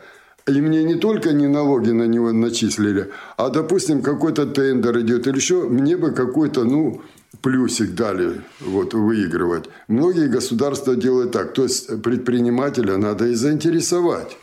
и 0.47 0.61
мне 0.61 0.83
не 0.83 0.95
только 0.95 1.33
не 1.33 1.47
налоги 1.47 1.91
на 1.91 2.07
него 2.07 2.31
начислили, 2.31 3.09
а, 3.37 3.49
допустим, 3.49 4.01
какой-то 4.01 4.45
тендер 4.45 4.99
идет 4.99 5.27
или 5.27 5.35
еще, 5.35 5.55
мне 5.69 5.97
бы 5.97 6.11
какой-то, 6.11 6.63
ну, 6.63 7.01
плюсик 7.47 7.95
дали 7.95 8.41
вот, 8.59 8.93
выигрывать. 8.93 9.69
Многие 9.87 10.27
государства 10.27 10.97
делают 10.97 11.31
так. 11.31 11.53
То 11.53 11.63
есть 11.63 12.01
предпринимателя 12.01 12.97
надо 12.97 13.27
и 13.27 13.35
заинтересовать. 13.35 14.35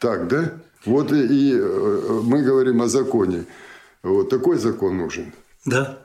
Так, 0.00 0.26
да? 0.26 0.54
Вот 0.84 1.12
и, 1.12 1.20
и 1.20 1.52
э, 1.54 2.20
мы 2.24 2.42
говорим 2.42 2.82
о 2.82 2.88
законе. 2.88 3.44
Вот 4.02 4.28
такой 4.28 4.58
закон 4.58 4.96
нужен. 4.96 5.32
Да, 5.64 6.04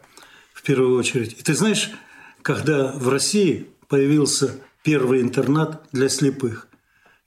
в 0.53 0.61
первую 0.61 0.95
очередь. 0.95 1.39
И 1.39 1.41
ты 1.41 1.55
знаешь, 1.55 1.89
когда 2.43 2.91
в 2.91 3.09
России 3.09 3.69
появился 3.87 4.51
первый 4.83 5.21
интернат 5.21 5.87
для 5.91 6.07
слепых, 6.07 6.67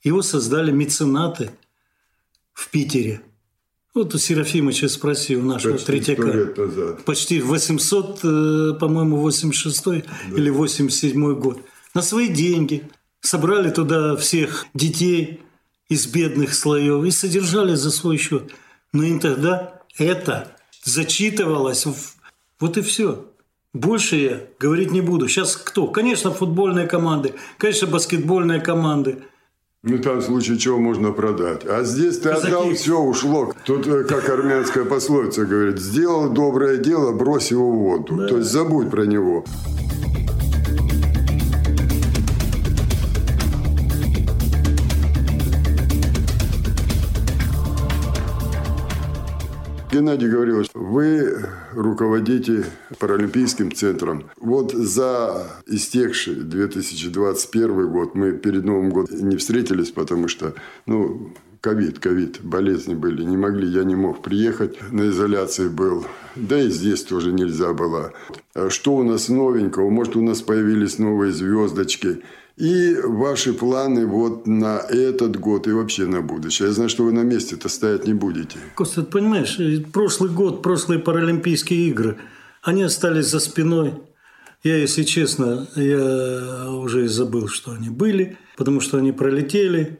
его 0.03 0.21
создали 0.21 0.71
меценаты 0.71 1.49
в 2.53 2.69
Питере– 2.69 3.19
вот 3.97 4.15
у 4.15 4.17
Серафимовича 4.17 4.89
спроси, 4.89 5.35
у 5.35 5.43
нашего 5.43 5.73
Почти 5.73 5.85
Третьяка. 5.85 6.97
Почти 7.05 7.41
800, 7.41 8.19
э, 8.23 8.73
по-моему, 8.79 9.17
86 9.17 9.83
да. 9.85 10.01
или 10.35 10.49
87 10.49 11.33
год. 11.35 11.59
На 11.93 12.01
свои 12.01 12.29
деньги. 12.29 12.83
Собрали 13.19 13.71
туда 13.71 14.15
всех 14.15 14.67
детей 14.73 15.41
из 15.89 16.05
бедных 16.05 16.53
слоев 16.53 17.03
и 17.03 17.11
содержали 17.11 17.73
за 17.75 17.91
свой 17.91 18.17
счет. 18.17 18.51
Но 18.93 19.03
им 19.03 19.19
тогда 19.19 19.81
это 19.97 20.55
зачитывалось. 20.83 21.85
Вот 22.59 22.77
и 22.77 22.81
все. 22.81 23.25
Больше 23.73 24.15
я 24.15 24.41
говорить 24.59 24.91
не 24.91 25.01
буду. 25.01 25.27
Сейчас 25.27 25.57
кто? 25.57 25.87
Конечно, 25.87 26.31
футбольные 26.31 26.87
команды, 26.87 27.33
конечно, 27.57 27.87
баскетбольные 27.87 28.61
команды– 28.61 29.23
ну, 29.83 29.99
там 29.99 30.19
в 30.19 30.23
случае 30.23 30.57
чего 30.57 30.79
можно 30.79 31.11
продать. 31.11 31.65
А 31.65 31.83
здесь 31.83 32.17
ты 32.17 32.29
Казаки. 32.29 32.47
отдал, 32.47 32.73
все, 32.73 32.99
ушло. 32.99 33.53
Тут, 33.65 33.87
э, 33.87 34.03
как 34.03 34.27
армянская 34.29 34.85
пословица 34.85 35.45
говорит, 35.45 35.79
сделал 35.79 36.29
доброе 36.29 36.77
дело, 36.77 37.11
брось 37.13 37.51
его 37.51 37.71
в 37.71 37.77
воду. 37.77 38.15
Да. 38.15 38.27
То 38.27 38.37
есть 38.37 38.49
забудь 38.49 38.89
про 38.89 39.03
него. 39.05 39.45
Геннадий 49.97 50.29
Гаврилович, 50.29 50.69
вы 50.75 51.43
руководите 51.71 52.65
Паралимпийским 52.99 53.71
центром. 53.71 54.29
Вот 54.39 54.71
за 54.71 55.47
истекший 55.65 56.35
2021 56.35 57.91
год 57.91 58.13
мы 58.13 58.33
перед 58.33 58.63
Новым 58.63 58.91
годом 58.91 59.27
не 59.27 59.37
встретились, 59.37 59.89
потому 59.89 60.27
что, 60.27 60.53
ну, 60.85 61.33
ковид, 61.61 61.97
ковид, 61.97 62.41
болезни 62.43 62.93
были, 62.93 63.23
не 63.23 63.37
могли, 63.37 63.67
я 63.67 63.83
не 63.85 63.95
мог 63.95 64.21
приехать, 64.21 64.77
на 64.91 65.09
изоляции 65.09 65.67
был, 65.67 66.05
да 66.35 66.61
и 66.61 66.69
здесь 66.69 67.01
тоже 67.01 67.31
нельзя 67.31 67.73
было. 67.73 68.13
А 68.53 68.69
что 68.69 68.95
у 68.95 69.01
нас 69.01 69.29
новенького? 69.29 69.89
Может, 69.89 70.15
у 70.15 70.21
нас 70.21 70.43
появились 70.43 70.99
новые 70.99 71.31
звездочки– 71.31 72.21
и 72.57 72.95
ваши 73.03 73.53
планы 73.53 74.07
вот 74.07 74.47
на 74.47 74.79
этот 74.79 75.39
год 75.39 75.67
и 75.67 75.71
вообще 75.71 76.07
на 76.07 76.21
будущее. 76.21 76.67
Я 76.67 76.73
знаю, 76.73 76.89
что 76.89 77.03
вы 77.03 77.11
на 77.11 77.21
месте-то 77.21 77.69
стоять 77.69 78.07
не 78.07 78.13
будете. 78.13 78.57
Костя, 78.75 79.03
ты 79.03 79.11
понимаешь, 79.11 79.59
прошлый 79.93 80.31
год, 80.31 80.63
прошлые 80.63 80.99
Паралимпийские 80.99 81.87
игры, 81.87 82.17
они 82.63 82.81
остались 82.81 83.27
за 83.27 83.39
спиной. 83.39 83.93
Я, 84.63 84.75
если 84.77 85.03
честно, 85.03 85.67
я 85.75 86.71
уже 86.71 87.05
и 87.05 87.07
забыл, 87.07 87.47
что 87.47 87.71
они 87.71 87.91
были, 87.91 88.37
потому 88.57 88.81
что 88.81 88.97
они 88.97 89.11
пролетели. 89.11 89.99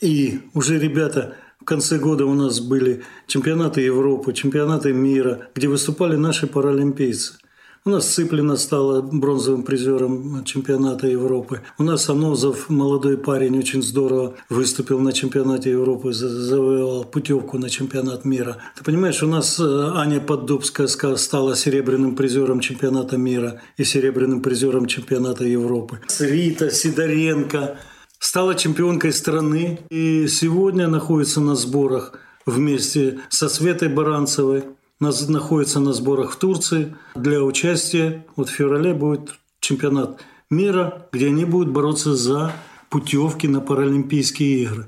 И 0.00 0.40
уже 0.54 0.78
ребята 0.78 1.34
в 1.60 1.64
конце 1.64 1.98
года 1.98 2.24
у 2.26 2.34
нас 2.34 2.60
были 2.60 3.02
чемпионаты 3.26 3.80
Европы, 3.80 4.32
чемпионаты 4.32 4.92
мира, 4.92 5.48
где 5.56 5.66
выступали 5.66 6.14
наши 6.14 6.46
паралимпийцы– 6.46 7.34
у 7.88 7.90
нас 7.90 8.06
Цыплина 8.06 8.56
стала 8.56 9.00
бронзовым 9.00 9.62
призером 9.62 10.44
чемпионата 10.44 11.06
Европы. 11.06 11.62
У 11.78 11.82
нас 11.82 12.10
Анозов, 12.10 12.68
молодой 12.68 13.16
парень, 13.16 13.58
очень 13.58 13.82
здорово 13.82 14.34
выступил 14.50 15.00
на 15.00 15.14
чемпионате 15.14 15.70
Европы, 15.70 16.12
завоевал 16.12 17.04
путевку 17.04 17.56
на 17.56 17.70
чемпионат 17.70 18.26
мира. 18.26 18.58
Ты 18.76 18.84
понимаешь, 18.84 19.22
у 19.22 19.26
нас 19.26 19.58
э, 19.58 19.92
Аня 19.94 20.20
Поддубская 20.20 20.86
стала 20.86 21.56
серебряным 21.56 22.14
призером 22.14 22.60
чемпионата 22.60 23.16
мира 23.16 23.62
и 23.78 23.84
серебряным 23.84 24.42
призером 24.42 24.84
чемпионата 24.84 25.44
Европы. 25.44 25.98
Рита 26.20 26.70
Сидоренко 26.70 27.78
стала 28.18 28.54
чемпионкой 28.54 29.14
страны 29.14 29.80
и 29.88 30.28
сегодня 30.28 30.88
находится 30.88 31.40
на 31.40 31.56
сборах 31.56 32.12
вместе 32.44 33.20
со 33.30 33.48
Светой 33.48 33.88
Баранцевой 33.88 34.64
находится 35.00 35.80
на 35.80 35.92
сборах 35.92 36.32
в 36.32 36.36
Турции 36.36 36.96
для 37.14 37.42
участия. 37.42 38.26
Вот 38.36 38.48
в 38.48 38.52
феврале 38.52 38.94
будет 38.94 39.34
чемпионат 39.60 40.20
мира, 40.50 41.06
где 41.12 41.28
они 41.28 41.44
будут 41.44 41.70
бороться 41.70 42.14
за 42.14 42.52
путевки 42.90 43.46
на 43.46 43.60
Паралимпийские 43.60 44.62
игры. 44.62 44.86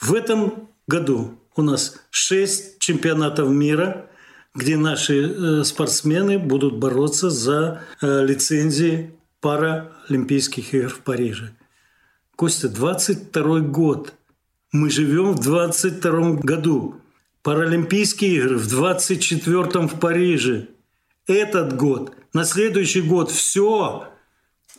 В 0.00 0.14
этом 0.14 0.68
году 0.86 1.38
у 1.56 1.62
нас 1.62 2.00
6 2.10 2.78
чемпионатов 2.78 3.48
мира, 3.48 4.06
где 4.54 4.76
наши 4.76 5.22
э, 5.22 5.64
спортсмены 5.64 6.38
будут 6.38 6.78
бороться 6.78 7.30
за 7.30 7.82
э, 8.00 8.24
лицензии 8.24 9.14
Паралимпийских 9.40 10.74
игр 10.74 10.88
в 10.88 11.00
Париже. 11.00 11.54
Костя, 12.36 12.68
22 12.68 13.60
год. 13.60 14.14
Мы 14.72 14.90
живем 14.90 15.32
в 15.32 15.40
22 15.40 16.32
году. 16.40 16.96
Паралимпийские 17.44 18.36
игры 18.36 18.56
в 18.56 18.66
24-м 18.66 19.86
в 19.86 20.00
Париже. 20.00 20.68
Этот 21.26 21.76
год, 21.76 22.14
на 22.32 22.42
следующий 22.44 23.02
год 23.02 23.30
все, 23.30 24.08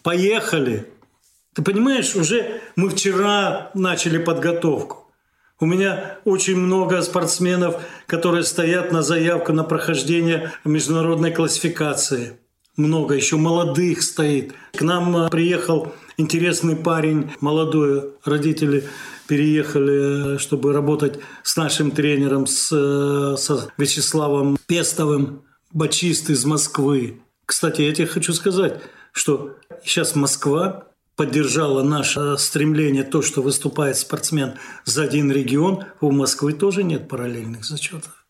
поехали. 0.02 0.88
Ты 1.54 1.62
понимаешь, 1.62 2.16
уже 2.16 2.62
мы 2.76 2.90
вчера 2.90 3.70
начали 3.76 4.18
подготовку. 4.18 5.12
У 5.60 5.68
меня 5.68 6.18
очень 6.26 6.58
много 6.58 7.04
спортсменов, 7.04 7.84
которые 8.08 8.44
стоят 8.44 8.92
на 8.92 9.04
заявку 9.04 9.54
на 9.54 9.64
прохождение 9.64 10.52
международной 10.64 11.32
классификации. 11.32 12.40
Много 12.78 13.14
еще 13.14 13.36
молодых 13.38 14.02
стоит. 14.02 14.56
К 14.74 14.82
нам 14.82 15.16
э, 15.16 15.30
приехал 15.30 15.94
интересный 16.18 16.76
парень, 16.76 17.32
молодой, 17.42 18.16
родители 18.26 18.86
переехали, 19.28 20.38
чтобы 20.38 20.74
работать 20.74 21.20
с 21.44 21.58
нашим 21.58 21.92
тренером, 21.92 22.48
с, 22.48 22.70
с 22.72 23.70
Вячеславом 23.78 24.58
Пестовым, 24.68 25.44
бачист 25.72 26.30
из 26.30 26.46
Москвы. 26.46 27.22
Кстати, 27.46 27.82
я 27.82 27.94
тебе 27.94 28.08
хочу 28.08 28.34
сказать, 28.34 28.82
что 29.12 29.56
сейчас 29.84 30.16
Москва 30.16 30.88
поддержала 31.16 31.84
наше 31.84 32.38
стремление, 32.38 33.04
то, 33.04 33.22
что 33.22 33.42
выступает 33.42 33.98
спортсмен 33.98 34.56
за 34.84 35.04
один 35.04 35.32
регион, 35.32 35.86
у 36.02 36.12
Москвы 36.12 36.54
тоже 36.54 36.84
нет 36.84 37.08
параллельных 37.08 37.66
зачетов. 37.66 38.26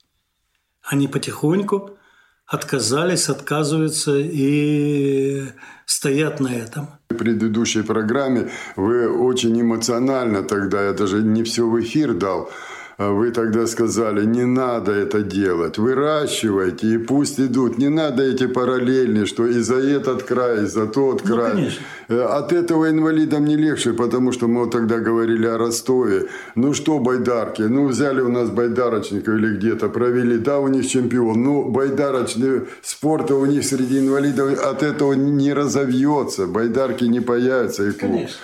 Они 0.84 1.08
потихоньку 1.08 1.98
отказались, 2.46 3.30
отказываются 3.30 4.18
и 4.18 5.46
стоят 5.86 6.40
на 6.40 6.54
этом. 6.54 6.90
Предыдущей 7.16 7.82
программе. 7.82 8.50
Вы 8.76 9.10
очень 9.10 9.60
эмоционально 9.60 10.44
тогда, 10.44 10.86
я 10.86 10.94
даже 10.94 11.22
не 11.22 11.44
все 11.44 11.68
в 11.68 11.80
эфир 11.80 12.14
дал, 12.14 12.50
вы 12.98 13.32
тогда 13.32 13.68
сказали, 13.68 14.26
не 14.26 14.46
надо 14.46 14.94
это 14.94 15.22
делать, 15.22 15.78
выращивайте 15.78 16.94
и 16.94 16.98
пусть 16.98 17.40
идут. 17.40 17.78
Не 17.78 17.90
надо 17.90 18.24
эти 18.24 18.48
параллельные, 18.48 19.26
что 19.26 19.46
и 19.46 19.60
за 19.60 19.76
этот 19.76 20.24
край, 20.24 20.64
и 20.64 20.66
за 20.66 20.88
тот 20.88 21.26
ну, 21.26 21.36
край. 21.36 21.52
Конечно. 21.52 21.86
Э, 22.08 22.22
от 22.22 22.54
этого 22.54 22.90
инвалидам 22.90 23.46
не 23.46 23.58
легче, 23.58 23.92
потому 23.92 24.32
что 24.32 24.48
мы 24.48 24.62
вот 24.62 24.72
тогда 24.72 25.00
говорили 25.00 25.46
о 25.46 25.58
Ростове. 25.58 26.28
Ну 26.56 26.74
что 26.74 27.00
байдарки? 27.00 27.64
Ну 27.64 27.88
взяли 27.88 28.22
у 28.22 28.30
нас 28.30 28.50
байдарочников 28.50 29.34
или 29.36 29.58
где-то, 29.58 29.90
провели. 29.90 30.38
Да, 30.38 30.60
у 30.60 30.70
них 30.70 30.88
чемпион. 30.88 31.44
Ну 31.44 31.66
байдарочный 31.66 32.62
спорт 32.82 33.30
у 33.32 33.46
них 33.46 33.66
среди 33.66 34.00
инвалидов 34.00 34.58
от 34.64 34.84
этого 34.84 35.14
не 35.14 35.54
разовьется. 35.54 36.48
Байдарки 36.48 37.04
не 37.04 37.20
появятся 37.20 37.84
и 37.84 37.92
клуб. 37.92 38.12
Конечно. 38.12 38.38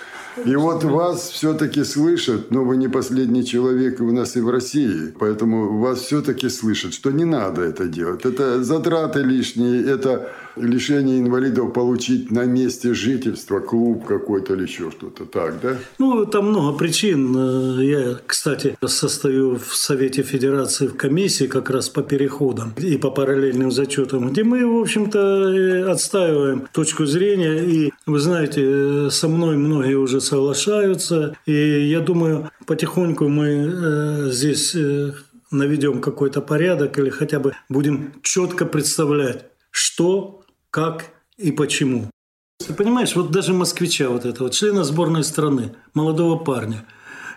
И 0.44 0.56
вот 0.56 0.84
вас 0.84 1.28
все-таки 1.30 1.84
слышат, 1.84 2.50
но 2.50 2.64
вы 2.64 2.76
не 2.76 2.88
последний 2.88 3.44
человек 3.44 4.00
у 4.00 4.10
нас 4.12 4.36
и 4.36 4.40
в 4.40 4.50
России, 4.50 5.12
поэтому 5.18 5.78
вас 5.78 6.00
все-таки 6.00 6.48
слышат, 6.48 6.94
что 6.94 7.10
не 7.10 7.24
надо 7.24 7.62
это 7.62 7.86
делать. 7.86 8.24
Это 8.24 8.62
затраты 8.64 9.20
лишние, 9.20 9.84
это 9.84 10.32
лишение 10.56 11.18
инвалидов 11.18 11.72
получить 11.72 12.30
на 12.30 12.44
месте 12.44 12.94
жительства, 12.94 13.60
клуб 13.60 14.04
какой-то 14.04 14.54
или 14.54 14.62
еще 14.62 14.90
что-то. 14.90 15.24
Так, 15.24 15.60
да? 15.60 15.76
Ну, 15.98 16.26
там 16.26 16.48
много 16.48 16.76
причин. 16.76 17.80
Я, 17.80 18.18
кстати, 18.26 18.76
состою 18.86 19.58
в 19.58 19.76
Совете 19.76 20.22
Федерации 20.22 20.86
в 20.86 20.96
комиссии 20.96 21.46
как 21.46 21.70
раз 21.70 21.88
по 21.88 22.02
переходам 22.02 22.72
и 22.76 22.96
по 22.96 23.10
параллельным 23.10 23.70
зачетам, 23.70 24.30
где 24.30 24.44
мы, 24.44 24.66
в 24.66 24.80
общем-то, 24.80 25.90
отстаиваем 25.90 26.68
точку 26.72 27.06
зрения. 27.06 27.58
И, 27.58 27.92
вы 28.06 28.18
знаете, 28.18 29.10
со 29.10 29.28
мной 29.28 29.56
многие 29.56 29.94
уже 29.94 30.20
соглашаются. 30.20 31.36
И 31.46 31.88
я 31.88 32.00
думаю, 32.00 32.50
потихоньку 32.66 33.28
мы 33.28 33.46
э, 33.46 34.30
здесь 34.30 34.74
э, 34.74 35.12
наведем 35.50 36.00
какой-то 36.00 36.40
порядок 36.40 36.98
или 36.98 37.10
хотя 37.10 37.38
бы 37.38 37.54
будем 37.68 38.14
четко 38.22 38.66
представлять, 38.66 39.46
что 39.70 40.41
как 40.72 41.04
и 41.36 41.52
почему. 41.52 42.10
Ты 42.58 42.72
понимаешь, 42.74 43.14
вот 43.14 43.30
даже 43.30 43.52
москвича 43.52 44.08
вот 44.08 44.24
этого, 44.24 44.50
члена 44.50 44.84
сборной 44.84 45.22
страны, 45.22 45.74
молодого 45.94 46.38
парня, 46.38 46.84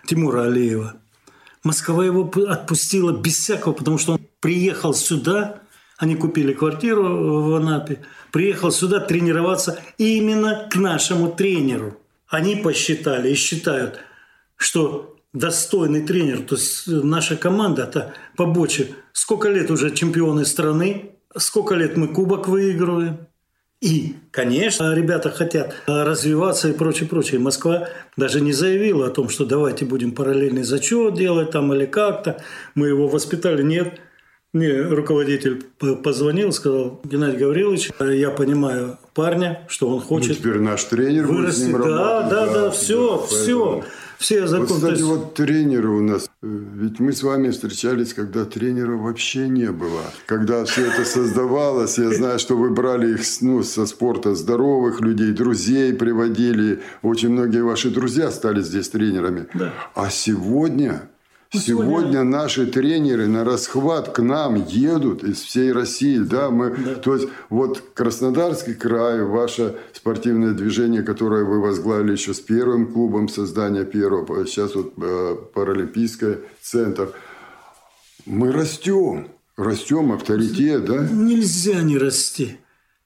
Тимура 0.06 0.44
Алиева, 0.44 0.96
Москва 1.62 2.04
его 2.04 2.30
отпустила 2.48 3.12
без 3.12 3.38
всякого, 3.38 3.72
потому 3.72 3.98
что 3.98 4.14
он 4.14 4.20
приехал 4.40 4.94
сюда, 4.94 5.60
они 5.98 6.14
купили 6.14 6.52
квартиру 6.52 7.42
в 7.42 7.54
Анапе, 7.56 8.02
приехал 8.32 8.70
сюда 8.70 9.00
тренироваться 9.00 9.80
именно 9.98 10.68
к 10.70 10.76
нашему 10.76 11.30
тренеру. 11.30 11.98
Они 12.28 12.56
посчитали 12.56 13.30
и 13.32 13.34
считают, 13.34 13.98
что 14.56 15.16
достойный 15.32 16.06
тренер, 16.06 16.42
то 16.42 16.54
есть 16.54 16.86
наша 16.86 17.36
команда, 17.36 17.82
это 17.82 18.14
побоче, 18.36 18.94
сколько 19.12 19.48
лет 19.50 19.70
уже 19.70 19.90
чемпионы 19.90 20.46
страны, 20.46 21.15
сколько 21.36 21.74
лет 21.74 21.96
мы 21.96 22.08
кубок 22.08 22.48
выигрываем. 22.48 23.18
И, 23.80 24.16
конечно, 24.30 24.94
ребята 24.94 25.30
хотят 25.30 25.74
развиваться 25.86 26.68
и 26.68 26.72
прочее, 26.72 27.08
прочее. 27.08 27.40
Москва 27.40 27.88
даже 28.16 28.40
не 28.40 28.52
заявила 28.52 29.08
о 29.08 29.10
том, 29.10 29.28
что 29.28 29.44
давайте 29.44 29.84
будем 29.84 30.12
параллельный 30.12 30.62
зачет 30.62 31.14
делать 31.14 31.50
там 31.50 31.72
или 31.74 31.84
как-то. 31.84 32.42
Мы 32.74 32.88
его 32.88 33.06
воспитали. 33.06 33.62
Нет. 33.62 34.00
Мне 34.54 34.80
руководитель 34.80 35.62
позвонил, 36.02 36.50
сказал, 36.52 37.00
Геннадий 37.04 37.38
Гаврилович, 37.38 37.90
я 38.00 38.30
понимаю 38.30 38.98
парня, 39.12 39.66
что 39.68 39.88
он 39.88 40.00
хочет... 40.00 40.30
Ну, 40.30 40.34
теперь 40.36 40.58
наш 40.60 40.84
тренер 40.84 41.26
вырасти. 41.26 41.70
да. 41.70 41.78
Да, 41.78 42.28
да, 42.30 42.46
да, 42.46 42.70
все, 42.70 43.26
все 43.28 43.84
все 44.18 44.46
законы. 44.46 44.68
Вот, 44.68 44.76
кстати, 44.76 45.02
вот 45.02 45.34
тренеры 45.34 45.88
у 45.90 46.02
нас. 46.02 46.30
Э, 46.42 46.46
ведь 46.46 47.00
мы 47.00 47.12
с 47.12 47.22
вами 47.22 47.50
встречались, 47.50 48.14
когда 48.14 48.44
тренера 48.44 48.96
вообще 48.96 49.48
не 49.48 49.70
было. 49.70 50.02
Когда 50.26 50.64
все 50.64 50.86
это 50.86 51.04
создавалось, 51.04 51.98
я 51.98 52.10
знаю, 52.10 52.38
что 52.38 52.56
вы 52.56 52.70
брали 52.70 53.14
их 53.14 53.20
ну, 53.40 53.62
со 53.62 53.86
спорта 53.86 54.34
здоровых 54.34 55.00
людей, 55.00 55.32
друзей 55.32 55.92
приводили. 55.92 56.80
Очень 57.02 57.30
многие 57.30 57.62
ваши 57.62 57.90
друзья 57.90 58.30
стали 58.30 58.60
здесь 58.62 58.88
тренерами. 58.88 59.46
Да. 59.54 59.72
А 59.94 60.10
сегодня 60.10 61.08
сегодня... 61.58 62.22
Наши 62.24 62.66
тренеры 62.66 63.26
на 63.26 63.44
расхват 63.44 64.10
к 64.10 64.20
нам 64.20 64.64
едут 64.66 65.24
из 65.24 65.40
всей 65.40 65.72
России. 65.72 66.18
Да, 66.18 66.50
мы, 66.50 66.70
да. 66.70 66.94
То 66.94 67.14
есть 67.14 67.28
вот 67.50 67.82
Краснодарский 67.94 68.74
край, 68.74 69.22
ваше 69.22 69.76
спортивное 69.92 70.52
движение, 70.52 71.02
которое 71.02 71.44
вы 71.44 71.60
возглавили 71.60 72.12
еще 72.12 72.34
с 72.34 72.40
первым 72.40 72.92
клубом 72.92 73.28
создания 73.28 73.84
первого, 73.84 74.42
а 74.42 74.46
сейчас 74.46 74.74
вот 74.74 74.94
э, 74.96 75.36
Паралимпийский 75.54 76.36
центр. 76.60 77.12
Мы 78.24 78.52
растем, 78.52 79.28
растем, 79.56 80.12
авторитет, 80.12 80.84
да? 80.84 81.06
Нельзя 81.10 81.82
не 81.82 81.98
расти. 81.98 82.58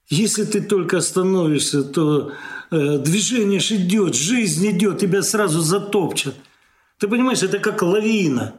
Если 0.09 0.43
ты 0.43 0.61
только 0.61 0.97
остановишься, 0.97 1.83
то 1.83 2.33
э, 2.69 2.97
движение 2.97 3.59
же 3.59 3.75
идет, 3.75 4.13
жизнь 4.13 4.69
идет, 4.69 4.99
тебя 4.99 5.21
сразу 5.21 5.61
затопчат. 5.61 6.35
Ты 7.01 7.07
понимаешь, 7.07 7.41
это 7.41 7.57
как 7.57 7.81
лавина. 7.81 8.53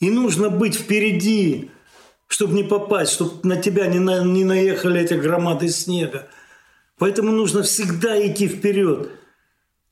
И 0.00 0.10
нужно 0.10 0.50
быть 0.50 0.74
впереди, 0.74 1.70
чтобы 2.26 2.54
не 2.54 2.64
попасть, 2.64 3.12
чтобы 3.12 3.48
на 3.48 3.56
тебя 3.56 3.86
не, 3.86 4.00
на, 4.00 4.24
не 4.24 4.42
наехали 4.42 5.00
эти 5.00 5.14
громады 5.14 5.68
снега. 5.68 6.26
Поэтому 6.98 7.30
нужно 7.30 7.62
всегда 7.62 8.20
идти 8.26 8.48
вперед, 8.48 9.08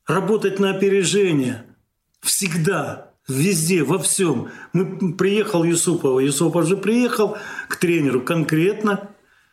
работать 0.08 0.58
на 0.58 0.70
опережение. 0.70 1.64
Всегда, 2.20 3.12
везде, 3.28 3.84
во 3.84 4.00
всем. 4.00 4.50
Мы 4.72 5.14
приехал 5.14 5.62
Юсупова. 5.62 6.18
Юсупов 6.18 6.66
же 6.66 6.76
приехал 6.76 7.36
к 7.68 7.76
тренеру 7.76 8.22
конкретно. 8.22 9.08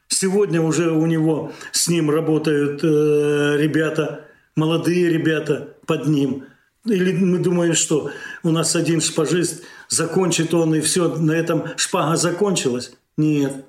Сегодня 0.08 0.64
уже 0.64 0.92
у 0.92 1.06
него 1.06 1.52
с 1.74 1.88
ним 1.88 2.10
работают 2.10 2.84
э, 2.84 3.56
ребята, 3.60 4.26
молодые 4.56 5.10
ребята 5.10 5.78
под 5.86 6.08
ним– 6.08 6.46
или 6.86 7.14
мы 7.14 7.40
думаем, 7.40 7.74
что 7.74 8.12
у 8.44 8.52
нас 8.52 8.76
один 8.76 9.02
шпажист, 9.02 9.64
закончит 9.90 10.54
он, 10.54 10.76
и 10.76 10.82
все, 10.82 11.14
на 11.16 11.32
этом 11.32 11.66
шпага 11.78 12.16
закончилась? 12.16 12.94
Нет. 13.18 13.66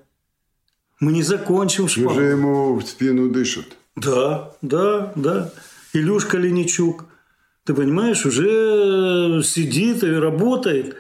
Мы 1.01 1.12
не 1.12 1.23
закончим 1.23 1.88
шпагу. 1.88 2.11
Уже 2.11 2.23
ему 2.23 2.75
в 2.75 2.83
спину 2.83 3.31
дышат. 3.31 3.66
Да, 3.96 4.53
да, 4.62 5.12
да. 5.16 5.53
Илюшка 5.92 6.38
Леничук, 6.38 7.07
ты 7.64 7.75
понимаешь, 7.75 8.25
уже 8.27 9.42
сидит 9.42 10.05
и 10.05 10.11
работает. 10.11 10.96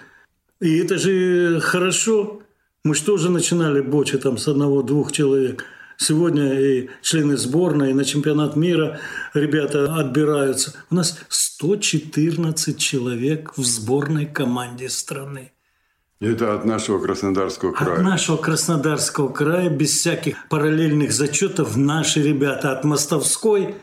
И 0.60 0.78
это 0.78 0.98
же 0.98 1.60
хорошо. 1.60 2.42
Мы 2.82 2.94
что 2.94 3.16
же 3.18 3.30
начинали 3.30 3.80
бочи 3.80 4.18
там 4.18 4.38
с 4.38 4.48
одного-двух 4.48 5.12
человек– 5.12 5.64
Сегодня 6.02 6.58
и 6.58 6.88
члены 7.02 7.36
сборной, 7.36 7.90
и 7.90 7.92
на 7.92 8.06
чемпионат 8.06 8.56
мира 8.56 9.00
ребята 9.34 9.96
отбираются. 9.96 10.72
У 10.88 10.94
нас 10.94 11.18
114 11.28 12.78
человек 12.78 13.52
в 13.58 13.62
сборной 13.62 14.24
команде 14.24 14.88
страны. 14.88 15.52
Это 16.18 16.54
от 16.54 16.64
нашего 16.64 17.00
Краснодарского 17.00 17.72
края. 17.72 17.98
От 17.98 18.02
нашего 18.02 18.38
Краснодарского 18.38 19.28
края, 19.28 19.68
без 19.68 19.90
всяких 19.90 20.48
параллельных 20.48 21.12
зачетов, 21.12 21.76
наши 21.76 22.22
ребята 22.22 22.72
от 22.72 22.82
Мостовской 22.84 23.74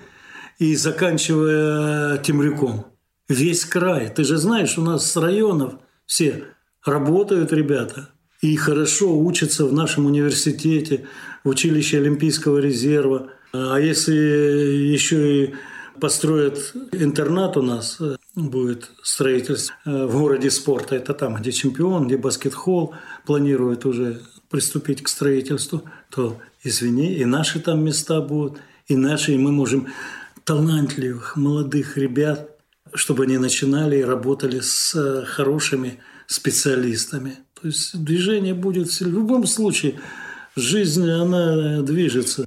и 0.57 0.75
заканчивая 0.75 2.17
Темрюком. 2.17 2.87
Весь 3.29 3.63
край. 3.63 4.09
Ты 4.09 4.23
же 4.23 4.37
знаешь, 4.37 4.75
у 4.79 4.81
нас 4.81 5.11
с 5.11 5.15
районов 5.17 5.75
все 6.07 6.45
работают 6.83 7.53
ребята 7.53 8.09
и 8.41 8.55
хорошо 8.55 9.17
учатся 9.17 9.65
в 9.65 9.73
нашем 9.73 10.05
университете 10.05 11.05
училище 11.47 11.97
Олимпийского 11.97 12.59
резерва. 12.59 13.29
А 13.53 13.77
если 13.77 14.13
еще 14.13 15.45
и 15.45 15.53
построят 15.99 16.73
интернат 16.91 17.57
у 17.57 17.61
нас, 17.61 17.97
э, 17.99 18.17
будет 18.35 18.91
строительство 19.01 19.75
э, 19.85 20.05
в 20.05 20.19
городе 20.19 20.51
спорта, 20.51 20.95
это 20.95 21.13
там, 21.13 21.35
где 21.35 21.51
чемпион, 21.51 22.07
где 22.07 22.17
баскетбол 22.17 22.93
планируют 23.25 23.85
уже 23.85 24.21
приступить 24.49 25.01
к 25.01 25.07
строительству, 25.07 25.83
то, 26.09 26.37
извини, 26.63 27.13
и 27.13 27.25
наши 27.25 27.59
там 27.59 27.83
места 27.83 28.21
будут, 28.21 28.59
и 28.87 28.95
наши, 28.95 29.33
и 29.33 29.37
мы 29.37 29.51
можем 29.51 29.87
талантливых, 30.43 31.35
молодых 31.35 31.97
ребят, 31.97 32.51
чтобы 32.93 33.23
они 33.23 33.37
начинали 33.37 33.97
и 33.97 34.03
работали 34.03 34.59
с 34.59 34.93
э, 34.95 35.25
хорошими 35.25 35.99
специалистами. 36.27 37.37
То 37.59 37.67
есть 37.67 38.03
движение 38.03 38.53
будет 38.53 38.89
в 38.89 39.01
любом 39.01 39.47
случае– 39.47 39.99
жизнь, 40.57 41.09
она 41.09 41.81
движется. 41.81 42.45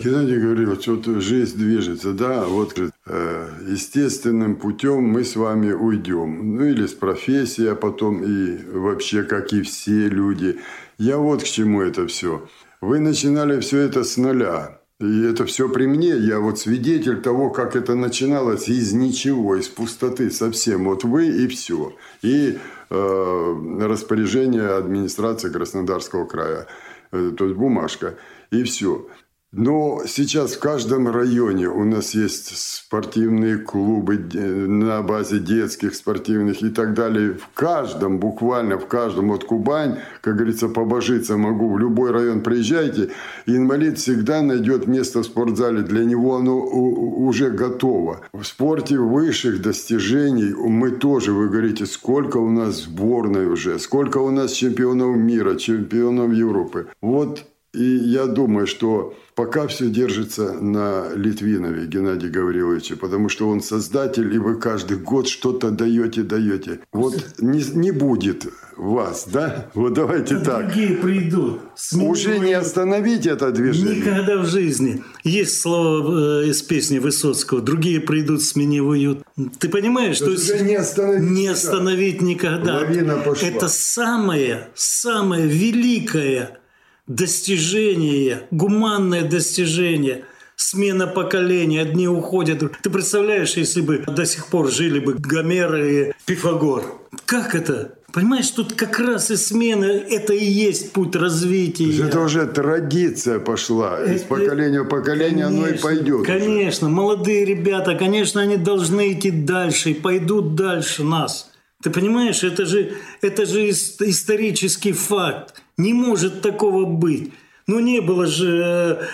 Геннадий 0.00 0.38
говорил, 0.38 0.80
что 0.80 1.20
жизнь 1.20 1.58
движется. 1.58 2.12
Да, 2.12 2.44
вот 2.44 2.78
э, 2.78 3.48
естественным 3.68 4.56
путем 4.56 5.02
мы 5.02 5.24
с 5.24 5.34
вами 5.34 5.72
уйдем. 5.72 6.56
Ну, 6.56 6.64
или 6.64 6.86
с 6.86 6.92
профессией, 6.92 7.70
а 7.70 7.74
потом 7.74 8.22
и 8.22 8.58
вообще, 8.72 9.22
как 9.22 9.52
и 9.52 9.62
все 9.62 10.08
люди. 10.08 10.60
Я 10.98 11.18
вот 11.18 11.42
к 11.42 11.46
чему 11.46 11.82
это 11.82 12.06
все. 12.06 12.48
Вы 12.80 13.00
начинали 13.00 13.58
все 13.60 13.80
это 13.80 14.04
с 14.04 14.16
нуля. 14.16 14.75
И 14.98 15.22
это 15.24 15.44
все 15.44 15.68
при 15.68 15.86
мне. 15.86 16.16
Я 16.16 16.40
вот 16.40 16.58
свидетель 16.58 17.20
того, 17.20 17.50
как 17.50 17.76
это 17.76 17.94
начиналось 17.94 18.68
из 18.68 18.94
ничего, 18.94 19.56
из 19.56 19.68
пустоты 19.68 20.30
совсем. 20.30 20.84
Вот 20.84 21.04
вы 21.04 21.28
и 21.28 21.46
все. 21.48 21.94
И 22.22 22.58
э, 22.88 23.78
распоряжение 23.80 24.70
администрации 24.70 25.50
Краснодарского 25.50 26.24
края. 26.24 26.66
Э, 27.12 27.32
то 27.36 27.44
есть 27.44 27.56
бумажка. 27.56 28.16
И 28.50 28.62
все. 28.62 29.06
Но 29.52 30.02
сейчас 30.06 30.54
в 30.54 30.58
каждом 30.58 31.08
районе 31.08 31.68
у 31.68 31.84
нас 31.84 32.14
есть 32.14 32.56
спортивные 32.56 33.56
клубы 33.56 34.18
на 34.34 35.02
базе 35.02 35.38
детских 35.38 35.94
спортивных 35.94 36.62
и 36.62 36.68
так 36.68 36.94
далее. 36.94 37.34
В 37.34 37.48
каждом, 37.54 38.18
буквально 38.18 38.78
в 38.78 38.86
каждом, 38.86 39.28
вот 39.28 39.44
Кубань, 39.44 39.98
как 40.20 40.36
говорится, 40.36 40.68
побожиться 40.68 41.36
могу, 41.36 41.72
в 41.72 41.78
любой 41.78 42.10
район 42.10 42.42
приезжайте, 42.42 43.10
инвалид 43.46 43.98
всегда 43.98 44.42
найдет 44.42 44.86
место 44.88 45.20
в 45.20 45.24
спортзале, 45.24 45.82
для 45.82 46.04
него 46.04 46.36
оно 46.36 46.58
уже 46.58 47.50
готово. 47.50 48.20
В 48.32 48.42
спорте 48.42 48.98
высших 48.98 49.62
достижений 49.62 50.52
мы 50.54 50.90
тоже, 50.90 51.32
вы 51.32 51.48
говорите, 51.48 51.86
сколько 51.86 52.36
у 52.36 52.50
нас 52.50 52.82
сборной 52.82 53.46
уже, 53.46 53.78
сколько 53.78 54.18
у 54.18 54.30
нас 54.30 54.52
чемпионов 54.52 55.16
мира, 55.16 55.54
чемпионов 55.54 56.32
Европы. 56.32 56.88
Вот 57.00 57.46
и 57.76 57.84
я 57.84 58.26
думаю, 58.26 58.66
что 58.66 59.14
пока 59.34 59.66
все 59.66 59.88
держится 59.88 60.52
на 60.52 61.12
Литвинове 61.14 61.86
Геннадии 61.86 62.28
Гавриловиче, 62.28 62.96
потому 62.96 63.28
что 63.28 63.48
он 63.48 63.60
создатель, 63.60 64.34
и 64.34 64.38
вы 64.38 64.58
каждый 64.58 64.96
год 64.96 65.28
что-то 65.28 65.70
даете, 65.70 66.22
даете. 66.22 66.80
Вот 66.92 67.34
не, 67.38 67.62
не 67.74 67.90
будет 67.90 68.46
вас, 68.76 69.28
да? 69.30 69.70
Вот 69.74 69.92
давайте 69.92 70.38
так. 70.38 70.66
Другие 70.66 70.96
придут. 70.96 71.60
Уже 71.92 72.38
не 72.38 72.54
остановить 72.54 73.26
это 73.26 73.52
движение. 73.52 73.96
Никогда 73.96 74.38
в 74.38 74.46
жизни. 74.46 75.02
Есть 75.22 75.60
слово 75.60 76.42
э, 76.42 76.48
из 76.48 76.62
песни 76.62 76.98
Высоцкого. 76.98 77.60
Другие 77.60 78.00
придут, 78.00 78.42
сменивают. 78.42 79.22
Ты 79.58 79.68
понимаешь, 79.68 80.16
что 80.16 80.30
уже 80.30 80.60
не 80.60 80.76
остановить, 80.76 81.30
не 81.30 81.48
остановить 81.48 82.22
никогда. 82.22 82.76
Лавина 82.76 83.16
пошла. 83.16 83.48
Это 83.48 83.68
самое, 83.68 84.68
самое 84.74 85.46
великое 85.46 86.58
достижение, 87.06 88.42
гуманное 88.50 89.22
достижение, 89.22 90.24
смена 90.56 91.06
поколений, 91.06 91.78
одни 91.78 92.08
уходят. 92.08 92.62
Ты 92.82 92.90
представляешь, 92.90 93.56
если 93.56 93.80
бы 93.80 94.04
до 94.06 94.24
сих 94.26 94.46
пор 94.48 94.70
жили 94.70 94.98
бы 94.98 95.14
Гомер 95.14 95.76
и 95.76 96.12
Пифагор? 96.24 96.84
Как 97.24 97.54
это? 97.54 97.92
Понимаешь, 98.12 98.48
тут 98.48 98.72
как 98.72 98.98
раз 98.98 99.30
и 99.30 99.36
смена, 99.36 99.84
это 99.84 100.32
и 100.32 100.42
есть 100.42 100.92
путь 100.92 101.14
развития. 101.14 102.02
Это 102.02 102.20
уже 102.20 102.46
традиция 102.46 103.40
пошла. 103.40 104.02
Из 104.02 104.22
это, 104.22 104.28
поколения 104.28 104.82
в 104.82 104.88
поколение 104.88 105.44
конечно, 105.44 105.66
оно 105.66 105.68
и 105.68 105.78
пойдет. 105.78 106.26
Конечно, 106.26 106.86
уже. 106.86 106.96
молодые 106.96 107.44
ребята, 107.44 107.94
конечно, 107.94 108.40
они 108.40 108.56
должны 108.56 109.12
идти 109.12 109.30
дальше 109.30 109.90
и 109.90 109.94
пойдут 109.94 110.54
дальше 110.54 111.04
нас. 111.04 111.50
Ты 111.82 111.90
понимаешь, 111.90 112.42
это 112.42 112.64
же, 112.64 112.94
это 113.20 113.44
же 113.44 113.68
исторический 113.68 114.92
факт. 114.92 115.62
Не 115.76 115.92
может 115.92 116.40
такого 116.42 116.86
быть. 116.86 117.32
Ну, 117.66 117.80
не 117.80 118.00
было 118.00 118.26
же 118.26 118.62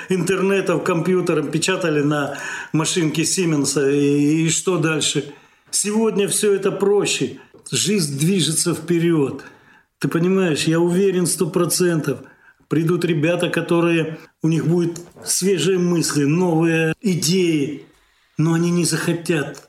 э, 0.08 0.14
интернетов, 0.14 0.84
компьютеров, 0.84 1.50
печатали 1.50 2.02
на 2.02 2.38
машинке 2.72 3.24
Сименса, 3.24 3.90
и, 3.90 4.44
и 4.44 4.48
что 4.50 4.76
дальше? 4.76 5.32
Сегодня 5.70 6.28
все 6.28 6.52
это 6.52 6.70
проще. 6.70 7.38
Жизнь 7.70 8.18
движется 8.18 8.74
вперед. 8.74 9.42
Ты 9.98 10.08
понимаешь, 10.08 10.64
я 10.64 10.80
уверен 10.80 11.26
сто 11.26 11.48
процентов. 11.48 12.20
Придут 12.68 13.04
ребята, 13.04 13.48
которые, 13.48 14.18
у 14.42 14.48
них 14.48 14.66
будут 14.66 15.00
свежие 15.24 15.78
мысли, 15.78 16.24
новые 16.24 16.94
идеи, 17.00 17.86
но 18.36 18.52
они 18.52 18.70
не 18.70 18.84
захотят 18.84 19.66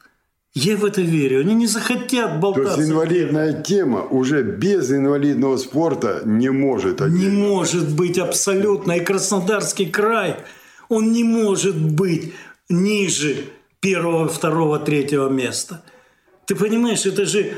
я 0.55 0.77
в 0.77 0.85
это 0.85 1.01
верю. 1.01 1.39
Они 1.41 1.55
не 1.55 1.67
захотят 1.67 2.39
болтаться. 2.39 2.75
То 2.75 2.79
есть 2.81 2.91
инвалидная 2.91 3.61
тема 3.63 4.01
уже 4.03 4.43
без 4.43 4.91
инвалидного 4.91 5.57
спорта 5.57 6.21
не 6.25 6.49
может. 6.49 6.99
Не 7.01 7.29
может 7.29 7.89
быть 7.89 8.19
абсолютно. 8.19 8.93
И 8.93 8.99
Краснодарский 8.99 9.87
край, 9.87 10.37
он 10.89 11.11
не 11.11 11.23
может 11.23 11.75
быть 11.75 12.33
ниже 12.69 13.45
первого, 13.79 14.27
второго, 14.27 14.77
третьего 14.79 15.27
места. 15.29 15.83
Ты 16.45 16.55
понимаешь, 16.55 17.05
это 17.05 17.25
же... 17.25 17.53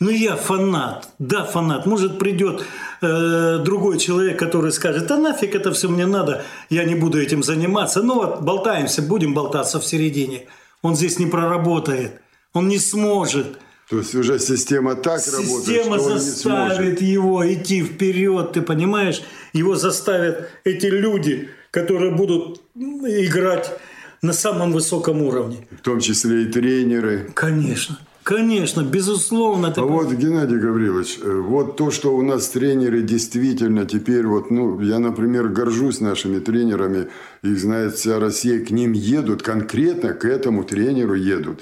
Ну, 0.00 0.10
я 0.10 0.34
фанат, 0.36 1.08
да, 1.18 1.44
фанат. 1.44 1.86
Может, 1.86 2.18
придет 2.18 2.64
э, 3.00 3.58
другой 3.64 3.98
человек, 3.98 4.38
который 4.38 4.72
скажет, 4.72 5.10
а 5.10 5.16
нафиг 5.16 5.54
это 5.54 5.72
все 5.72 5.88
мне 5.88 6.04
надо, 6.04 6.44
я 6.68 6.84
не 6.84 6.96
буду 6.96 7.22
этим 7.22 7.42
заниматься. 7.42 8.02
Ну 8.02 8.16
вот, 8.16 8.42
болтаемся, 8.42 9.02
будем 9.02 9.34
болтаться 9.34 9.78
в 9.78 9.86
середине 9.86 10.46
он 10.84 10.94
здесь 10.96 11.18
не 11.18 11.26
проработает, 11.26 12.20
он 12.52 12.68
не 12.68 12.78
сможет. 12.78 13.58
То 13.88 13.98
есть 13.98 14.14
уже 14.14 14.38
система 14.38 14.94
так 14.94 15.20
система 15.20 15.42
работает, 15.42 15.64
Система 15.64 15.98
заставит 15.98 17.02
его 17.02 17.52
идти 17.52 17.82
вперед, 17.82 18.52
ты 18.52 18.60
понимаешь? 18.60 19.22
Его 19.54 19.76
заставят 19.76 20.50
эти 20.64 20.86
люди, 20.86 21.48
которые 21.70 22.10
будут 22.10 22.60
играть 22.74 23.72
на 24.20 24.32
самом 24.34 24.72
высоком 24.72 25.22
уровне. 25.22 25.66
В 25.70 25.80
том 25.80 26.00
числе 26.00 26.42
и 26.42 26.46
тренеры. 26.46 27.30
Конечно. 27.34 27.98
Конечно, 28.24 28.80
безусловно. 28.82 29.72
А 29.76 29.82
вот, 29.82 30.10
Геннадий 30.10 30.56
Гаврилович, 30.56 31.18
э, 31.22 31.30
вот 31.30 31.76
то, 31.76 31.90
что 31.90 32.16
у 32.16 32.22
нас 32.22 32.48
тренеры 32.48 33.02
действительно 33.02 33.84
теперь, 33.84 34.26
вот, 34.26 34.50
ну, 34.50 34.80
я, 34.80 34.98
например, 34.98 35.48
горжусь 35.48 36.00
нашими 36.00 36.38
тренерами, 36.38 37.08
их 37.42 37.58
знает 37.58 37.96
вся 37.96 38.18
Россия, 38.18 38.64
к 38.64 38.70
ним 38.70 38.92
едут, 38.92 39.42
конкретно 39.42 40.14
к 40.14 40.24
этому 40.24 40.64
тренеру 40.64 41.12
едут. 41.14 41.60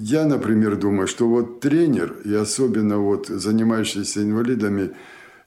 Я, 0.00 0.24
например, 0.24 0.76
думаю, 0.76 1.06
что 1.06 1.28
вот 1.28 1.60
тренер, 1.60 2.16
и 2.24 2.32
особенно 2.32 2.96
вот 2.96 3.26
занимающийся 3.26 4.22
инвалидами, 4.22 4.92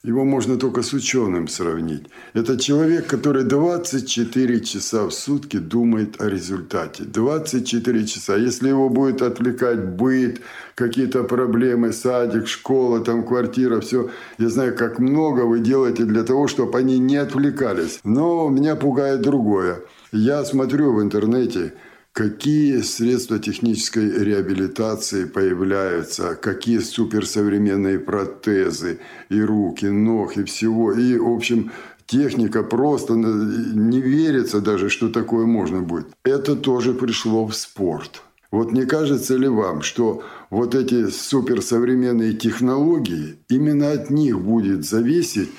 его 0.02 0.24
можно 0.24 0.56
только 0.56 0.82
с 0.82 0.94
ученым 0.94 1.46
сравнить. 1.46 2.06
Это 2.32 2.58
человек, 2.58 3.06
который 3.06 3.44
24 3.44 4.60
часа 4.60 5.04
в 5.06 5.10
сутки 5.10 5.58
думает 5.58 6.22
о 6.22 6.28
результате. 6.30 7.04
24 7.04 8.06
часа. 8.06 8.36
Если 8.36 8.68
его 8.68 8.88
будет 8.88 9.20
отвлекать 9.20 9.84
быт, 9.84 10.40
какие-то 10.74 11.22
проблемы, 11.24 11.92
садик, 11.92 12.48
школа, 12.48 13.00
там 13.00 13.24
квартира, 13.24 13.80
все. 13.80 14.10
Я 14.38 14.48
знаю, 14.48 14.74
как 14.74 14.98
много 14.98 15.42
вы 15.42 15.60
делаете 15.60 16.04
для 16.04 16.22
того, 16.22 16.48
чтобы 16.48 16.78
они 16.78 16.98
не 16.98 17.16
отвлекались. 17.16 18.00
Но 18.02 18.48
меня 18.48 18.76
пугает 18.76 19.20
другое. 19.20 19.82
Я 20.12 20.44
смотрю 20.46 20.94
в 20.94 21.02
интернете, 21.02 21.74
какие 22.12 22.80
средства 22.80 23.38
технической 23.38 24.24
реабилитации 24.24 25.24
появляются, 25.24 26.34
какие 26.34 26.78
суперсовременные 26.78 27.98
протезы 27.98 29.00
и 29.28 29.40
руки, 29.40 29.86
ног, 29.86 30.36
и 30.36 30.44
всего. 30.44 30.92
И, 30.92 31.16
в 31.16 31.28
общем, 31.28 31.70
техника 32.06 32.62
просто 32.62 33.14
не 33.14 34.00
верится 34.00 34.60
даже, 34.60 34.88
что 34.88 35.08
такое 35.08 35.46
можно 35.46 35.80
будет. 35.80 36.08
Это 36.24 36.56
тоже 36.56 36.94
пришло 36.94 37.46
в 37.46 37.54
спорт. 37.54 38.22
Вот 38.50 38.72
не 38.72 38.84
кажется 38.84 39.36
ли 39.36 39.46
вам, 39.46 39.82
что 39.82 40.24
вот 40.50 40.74
эти 40.74 41.08
суперсовременные 41.08 42.32
технологии, 42.32 43.36
именно 43.48 43.92
от 43.92 44.10
них 44.10 44.40
будет 44.40 44.84
зависеть 44.84 45.50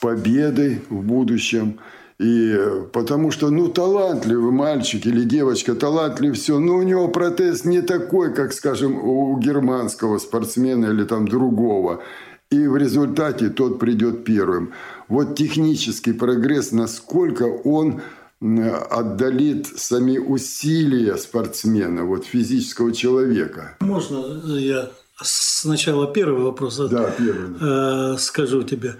победы 0.00 0.82
в 0.88 1.02
будущем– 1.02 1.80
и 2.18 2.58
потому 2.92 3.30
что, 3.30 3.50
ну, 3.50 3.68
талантливый 3.68 4.50
мальчик 4.50 5.04
или 5.04 5.22
девочка, 5.22 5.74
талантлив 5.74 6.34
все, 6.34 6.58
но 6.58 6.76
у 6.76 6.82
него 6.82 7.08
протез 7.08 7.64
не 7.64 7.82
такой, 7.82 8.34
как, 8.34 8.54
скажем, 8.54 8.96
у 8.96 9.38
германского 9.38 10.18
спортсмена 10.18 10.86
или 10.86 11.04
там 11.04 11.28
другого. 11.28 12.02
И 12.50 12.66
в 12.66 12.76
результате 12.76 13.50
тот 13.50 13.78
придет 13.78 14.24
первым. 14.24 14.72
Вот 15.08 15.36
технический 15.36 16.12
прогресс, 16.12 16.72
насколько 16.72 17.42
он 17.42 18.00
отдалит 18.40 19.66
сами 19.66 20.18
усилия 20.18 21.16
спортсмена, 21.16 22.04
вот 22.04 22.24
физического 22.24 22.92
человека. 22.92 23.76
Можно 23.80 24.56
я 24.56 24.90
сначала 25.20 26.12
первый 26.12 26.44
вопрос 26.44 26.76
да, 26.76 27.10
первый. 27.10 27.56
Э, 27.60 28.16
скажу 28.18 28.62
тебе. 28.62 28.96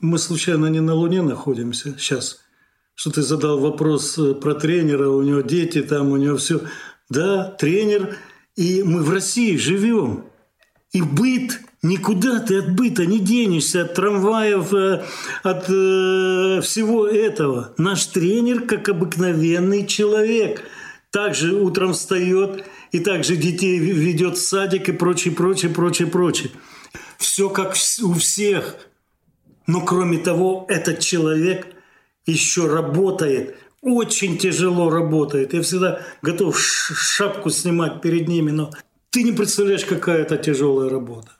Мы 0.00 0.18
случайно 0.18 0.66
не 0.66 0.80
на 0.80 0.94
Луне 0.94 1.22
находимся 1.22 1.94
сейчас? 1.98 2.45
Что 2.96 3.12
ты 3.12 3.22
задал 3.22 3.60
вопрос 3.60 4.18
э, 4.18 4.34
про 4.34 4.54
тренера, 4.54 5.08
у 5.08 5.22
него 5.22 5.42
дети 5.42 5.82
там, 5.82 6.10
у 6.10 6.16
него 6.16 6.36
все. 6.38 6.62
Да, 7.08 7.54
тренер, 7.56 8.16
и 8.56 8.82
мы 8.82 9.04
в 9.04 9.10
России 9.10 9.56
живем. 9.56 10.24
И 10.92 11.02
быт 11.02 11.60
Никуда 11.86 12.40
ты 12.40 12.58
от 12.58 12.74
быта 12.74 13.06
не 13.06 13.20
денешься, 13.20 13.82
от 13.82 13.94
трамваев, 13.94 14.74
э, 14.74 15.04
от 15.44 15.68
э, 15.68 16.60
всего 16.60 17.06
этого. 17.06 17.74
Наш 17.78 18.06
тренер, 18.06 18.62
как 18.62 18.88
обыкновенный 18.88 19.86
человек, 19.86 20.62
также 21.12 21.54
утром 21.54 21.92
встает 21.92 22.64
и 22.90 22.98
также 22.98 23.36
детей 23.36 23.78
ведет 23.78 24.36
в 24.36 24.42
садик 24.42 24.88
и 24.88 24.92
прочее, 24.92 25.32
прочее, 25.32 25.70
прочее, 25.70 26.08
прочее. 26.08 26.50
Все 27.18 27.50
как 27.50 27.76
у 28.02 28.14
всех. 28.14 28.74
Но 29.68 29.80
кроме 29.80 30.18
того, 30.18 30.66
этот 30.68 30.98
человек 30.98 31.68
еще 32.26 32.66
работает, 32.66 33.56
очень 33.80 34.36
тяжело 34.36 34.90
работает. 34.90 35.54
Я 35.54 35.62
всегда 35.62 36.02
готов 36.22 36.58
шапку 36.58 37.50
снимать 37.50 38.00
перед 38.00 38.28
ними, 38.28 38.50
но 38.50 38.70
ты 39.10 39.22
не 39.22 39.32
представляешь, 39.32 39.84
какая 39.84 40.22
это 40.22 40.36
тяжелая 40.36 40.90
работа. 40.90 41.30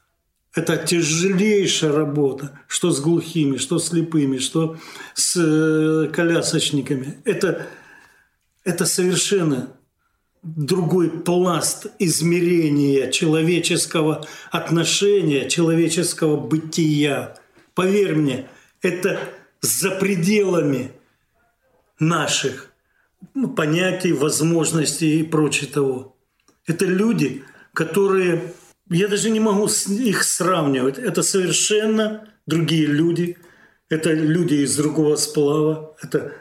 Это 0.55 0.79
тяжелейшая 0.79 1.93
работа, 1.93 2.59
что 2.67 2.91
с 2.91 3.01
глухими, 3.01 3.59
что 3.59 3.79
с 3.79 3.89
слепыми, 3.89 4.39
что 4.39 4.77
с 5.13 5.37
э, 5.37 6.09
колясочниками. 6.11 7.19
Это, 7.25 7.67
это 8.65 8.87
совершенно 8.87 9.77
другой 10.43 11.11
пласт 11.11 11.89
измерения 11.99 13.11
человеческого 13.11 14.27
отношения, 14.51 15.49
человеческого 15.51 16.37
бытия. 16.39 17.37
Поверь 17.75 18.15
мне, 18.15 18.49
это 18.81 19.19
за 19.67 19.91
пределами 19.91 20.93
наших 21.99 22.73
понятий, 23.57 24.13
возможностей 24.13 25.21
и 25.21 25.23
прочего 25.23 25.73
того. 25.73 26.17
Это 26.67 26.85
люди, 26.85 27.45
которые 27.73 28.53
я 28.91 29.09
даже 29.09 29.31
не 29.31 29.41
могу 29.41 29.67
их 29.67 30.23
сравнивать. 30.23 30.99
Это 30.99 31.23
совершенно 31.23 32.29
другие 32.47 32.87
люди. 32.87 33.37
Это 33.89 34.13
люди 34.13 34.55
из 34.55 34.77
другого 34.77 35.17
сплава. 35.17 35.97
Это, 36.03 36.33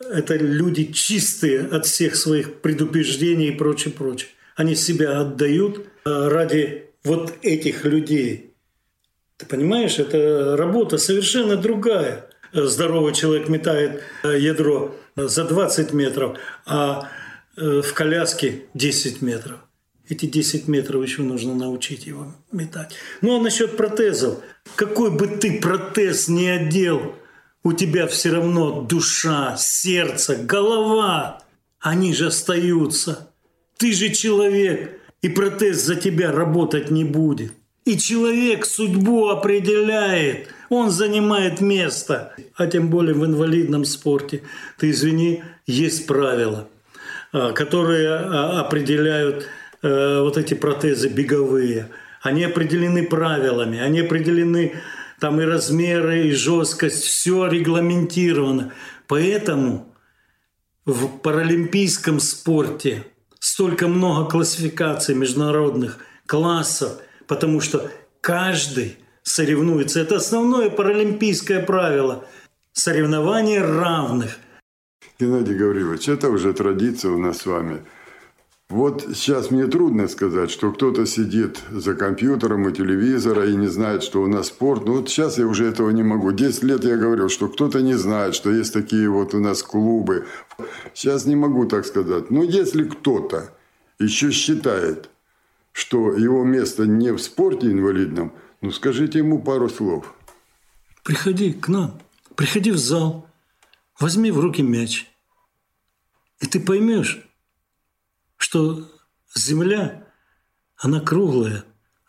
это 0.00 0.36
люди 0.36 0.92
чистые 0.92 1.62
от 1.66 1.86
всех 1.86 2.16
своих 2.16 2.60
предубеждений 2.60 3.48
и 3.48 3.56
прочее, 3.56 3.92
прочее. 3.92 4.30
Они 4.56 4.74
себя 4.74 5.20
отдают 5.20 5.86
а, 6.04 6.28
ради 6.28 6.86
вот 7.04 7.32
этих 7.42 7.84
людей. 7.84 8.54
Ты 9.36 9.46
понимаешь, 9.46 9.98
это 9.98 10.56
работа 10.56 10.98
совершенно 10.98 11.56
другая. 11.56 12.27
Здоровый 12.52 13.14
человек 13.14 13.48
метает 13.48 14.02
а, 14.22 14.28
ядро 14.28 14.94
за 15.16 15.44
20 15.44 15.92
метров, 15.92 16.38
а 16.66 17.08
э, 17.56 17.82
в 17.82 17.92
коляске 17.92 18.64
10 18.74 19.22
метров. 19.22 19.58
Эти 20.08 20.26
10 20.26 20.68
метров 20.68 21.02
еще 21.02 21.22
нужно 21.22 21.54
научить 21.54 22.06
его 22.06 22.34
метать. 22.50 22.94
Ну 23.20 23.38
а 23.38 23.42
насчет 23.42 23.76
протезов. 23.76 24.38
Какой 24.74 25.10
бы 25.10 25.26
ты 25.26 25.60
протез 25.60 26.28
не 26.28 26.48
одел, 26.48 27.14
у 27.62 27.72
тебя 27.72 28.06
все 28.06 28.30
равно 28.30 28.82
душа, 28.82 29.56
сердце, 29.58 30.36
голова, 30.36 31.42
они 31.80 32.14
же 32.14 32.28
остаются. 32.28 33.30
Ты 33.76 33.92
же 33.92 34.08
человек, 34.10 34.98
и 35.20 35.28
протез 35.28 35.82
за 35.82 35.96
тебя 35.96 36.32
работать 36.32 36.90
не 36.90 37.04
будет. 37.04 37.52
И 37.84 37.98
человек 37.98 38.64
судьбу 38.64 39.28
определяет, 39.28 40.48
он 40.68 40.90
занимает 40.90 41.60
место. 41.60 42.34
А 42.56 42.66
тем 42.66 42.90
более 42.90 43.14
в 43.14 43.24
инвалидном 43.24 43.84
спорте, 43.84 44.42
ты 44.78 44.90
извини, 44.90 45.42
есть 45.66 46.06
правила, 46.06 46.68
а, 47.32 47.52
которые 47.52 48.08
а, 48.10 48.60
определяют 48.60 49.48
Э, 49.80 50.22
вот 50.22 50.36
эти 50.36 50.54
протезы 50.54 51.08
беговые, 51.08 51.90
они 52.22 52.42
определены 52.42 53.06
правилами, 53.06 53.78
они 53.78 54.00
определены 54.00 54.74
там 55.20 55.40
и 55.40 55.44
размеры, 55.44 56.26
и 56.28 56.32
жесткость, 56.32 57.04
все 57.04 57.46
регламентировано. 57.46 58.72
Поэтому 59.06 59.94
в 60.84 61.18
паралимпийском 61.18 62.18
спорте 62.18 63.04
столько 63.38 63.86
много 63.86 64.28
классификаций 64.28 65.14
международных 65.14 65.98
классов, 66.26 67.00
потому 67.28 67.60
что 67.60 67.88
каждый 68.20 68.96
соревнуется. 69.28 70.00
Это 70.00 70.16
основное 70.16 70.70
паралимпийское 70.70 71.62
правило– 71.64 72.26
соревнования 72.72 73.64
равных. 73.64 74.38
Геннадий 75.20 75.54
Гаврилович, 75.54 76.08
это 76.08 76.30
уже 76.30 76.52
традиция 76.52 77.10
у 77.12 77.18
нас 77.18 77.38
с 77.38 77.46
вами– 77.46 77.82
вот 78.70 79.06
сейчас 79.14 79.50
мне 79.50 79.66
трудно 79.66 80.08
сказать, 80.08 80.50
что 80.50 80.70
кто-то 80.72 81.06
сидит 81.06 81.58
за 81.70 81.94
компьютером 81.94 82.68
и 82.68 82.72
телевизора 82.72 83.48
и 83.48 83.56
не 83.56 83.66
знает, 83.66 84.02
что 84.02 84.20
у 84.20 84.26
нас 84.26 84.48
спорт. 84.48 84.84
Ну 84.84 84.98
вот 84.98 85.08
сейчас 85.08 85.38
я 85.38 85.46
уже 85.46 85.64
этого 85.64 85.88
не 85.88 86.02
могу. 86.02 86.32
Десять 86.32 86.64
лет 86.64 86.84
я 86.84 86.98
говорил, 86.98 87.30
что 87.30 87.48
кто-то 87.48 87.80
не 87.80 87.94
знает, 87.94 88.34
что 88.34 88.50
есть 88.50 88.74
такие 88.74 89.08
вот 89.08 89.32
у 89.32 89.40
нас 89.40 89.62
клубы. 89.62 90.26
Сейчас 90.92 91.24
не 91.24 91.34
могу 91.34 91.64
так 91.64 91.86
сказать. 91.86 92.30
Но 92.30 92.42
если 92.42 92.84
кто-то 92.84 93.54
еще 93.98 94.30
считает, 94.32 95.08
что 95.72 96.12
его 96.12 96.44
место 96.44 96.86
не 96.86 97.12
в 97.12 97.20
спорте 97.20 97.68
инвалидном, 97.68 98.34
ну 98.60 98.70
скажите 98.70 99.18
ему 99.18 99.42
пару 99.42 99.68
слов. 99.68 100.14
Приходи 101.04 101.52
к 101.52 101.68
нам, 101.68 102.00
приходи 102.34 102.70
в 102.70 102.78
зал, 102.78 103.28
возьми 103.98 104.30
в 104.30 104.40
руки 104.40 104.62
мяч. 104.62 105.06
И 106.40 106.46
ты 106.46 106.60
поймешь, 106.60 107.20
что 108.36 108.88
Земля, 109.34 110.04
она 110.76 111.00
круглая, 111.00 111.64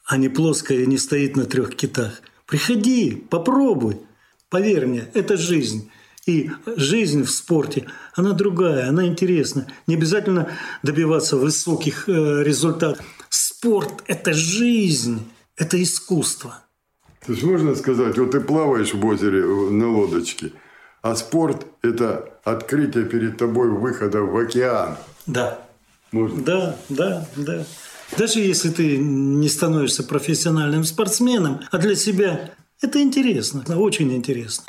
а 0.06 0.18
не 0.18 0.30
плоская 0.30 0.80
и 0.80 0.88
не 0.88 0.98
стоит 0.98 1.36
на 1.36 1.46
трех 1.46 1.76
китах. 1.76 2.22
Приходи, 2.46 3.16
попробуй. 3.30 4.02
Поверь 4.50 4.88
мне, 4.88 5.08
это 5.14 5.38
жизнь. 5.38 5.92
И 6.26 6.52
жизнь 6.66 7.24
в 7.24 7.30
спорте, 7.30 7.86
она 8.14 8.34
другая, 8.34 8.90
она 8.90 9.06
интересна. 9.06 9.68
Не 9.88 9.96
обязательно 9.96 10.50
добиваться 10.84 11.38
высоких 11.38 12.08
э, 12.08 12.44
результатов. 12.44 13.06
Спорт– 13.30 14.04
это 14.08 14.34
жизнь, 14.34 15.28
это 15.60 15.82
искусство. 15.82 16.63
То 17.26 17.34
есть 17.34 17.43
можно 17.43 17.76
сказать, 17.76 18.17
вот 18.17 18.32
ты 18.32 18.39
плаваешь 18.39 18.93
в 18.93 19.06
озере 19.06 19.41
э, 19.41 19.69
на 19.69 19.91
лодочке, 19.91 20.54
а 21.02 21.15
спорт– 21.15 21.67
это 21.84 22.34
открытие 22.43 23.06
перед 23.06 23.38
тобой 23.38 23.69
выхода 23.69 24.22
в 24.22 24.36
океан. 24.36 24.98
Да. 25.28 25.60
Можно? 26.12 26.41
Да, 26.41 26.78
да, 26.89 27.28
да. 27.36 27.65
Даже 28.17 28.39
если 28.39 28.69
ты 28.69 28.98
не 28.98 29.50
становишься 29.50 30.04
профессиональным 30.04 30.84
спортсменом, 30.84 31.60
а 31.69 31.78
для 31.78 31.95
себя 31.95 32.52
это 32.82 33.02
интересно, 33.02 33.63
очень 33.78 34.12
интересно. 34.15 34.63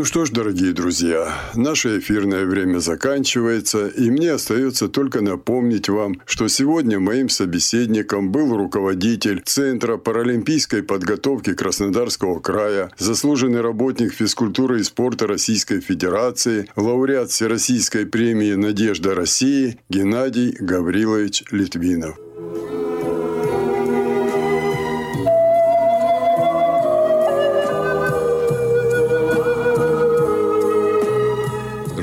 Ну 0.00 0.06
что 0.06 0.24
ж, 0.24 0.30
дорогие 0.30 0.72
друзья, 0.72 1.38
наше 1.54 1.98
эфирное 1.98 2.46
время 2.46 2.78
заканчивается, 2.78 3.86
и 3.86 4.10
мне 4.10 4.32
остается 4.32 4.88
только 4.88 5.20
напомнить 5.20 5.90
вам, 5.90 6.22
что 6.24 6.48
сегодня 6.48 6.98
моим 6.98 7.28
собеседником 7.28 8.32
был 8.32 8.56
руководитель 8.56 9.42
Центра 9.44 9.98
паралимпийской 9.98 10.82
подготовки 10.82 11.52
Краснодарского 11.52 12.40
края, 12.40 12.90
заслуженный 12.96 13.60
работник 13.60 14.14
физкультуры 14.14 14.80
и 14.80 14.84
спорта 14.84 15.26
Российской 15.26 15.82
Федерации, 15.82 16.66
лауреат 16.76 17.30
Всероссийской 17.30 18.06
премии 18.06 18.54
«Надежда 18.54 19.14
России» 19.14 19.78
Геннадий 19.90 20.56
Гаврилович 20.58 21.44
Литвинов. 21.50 22.16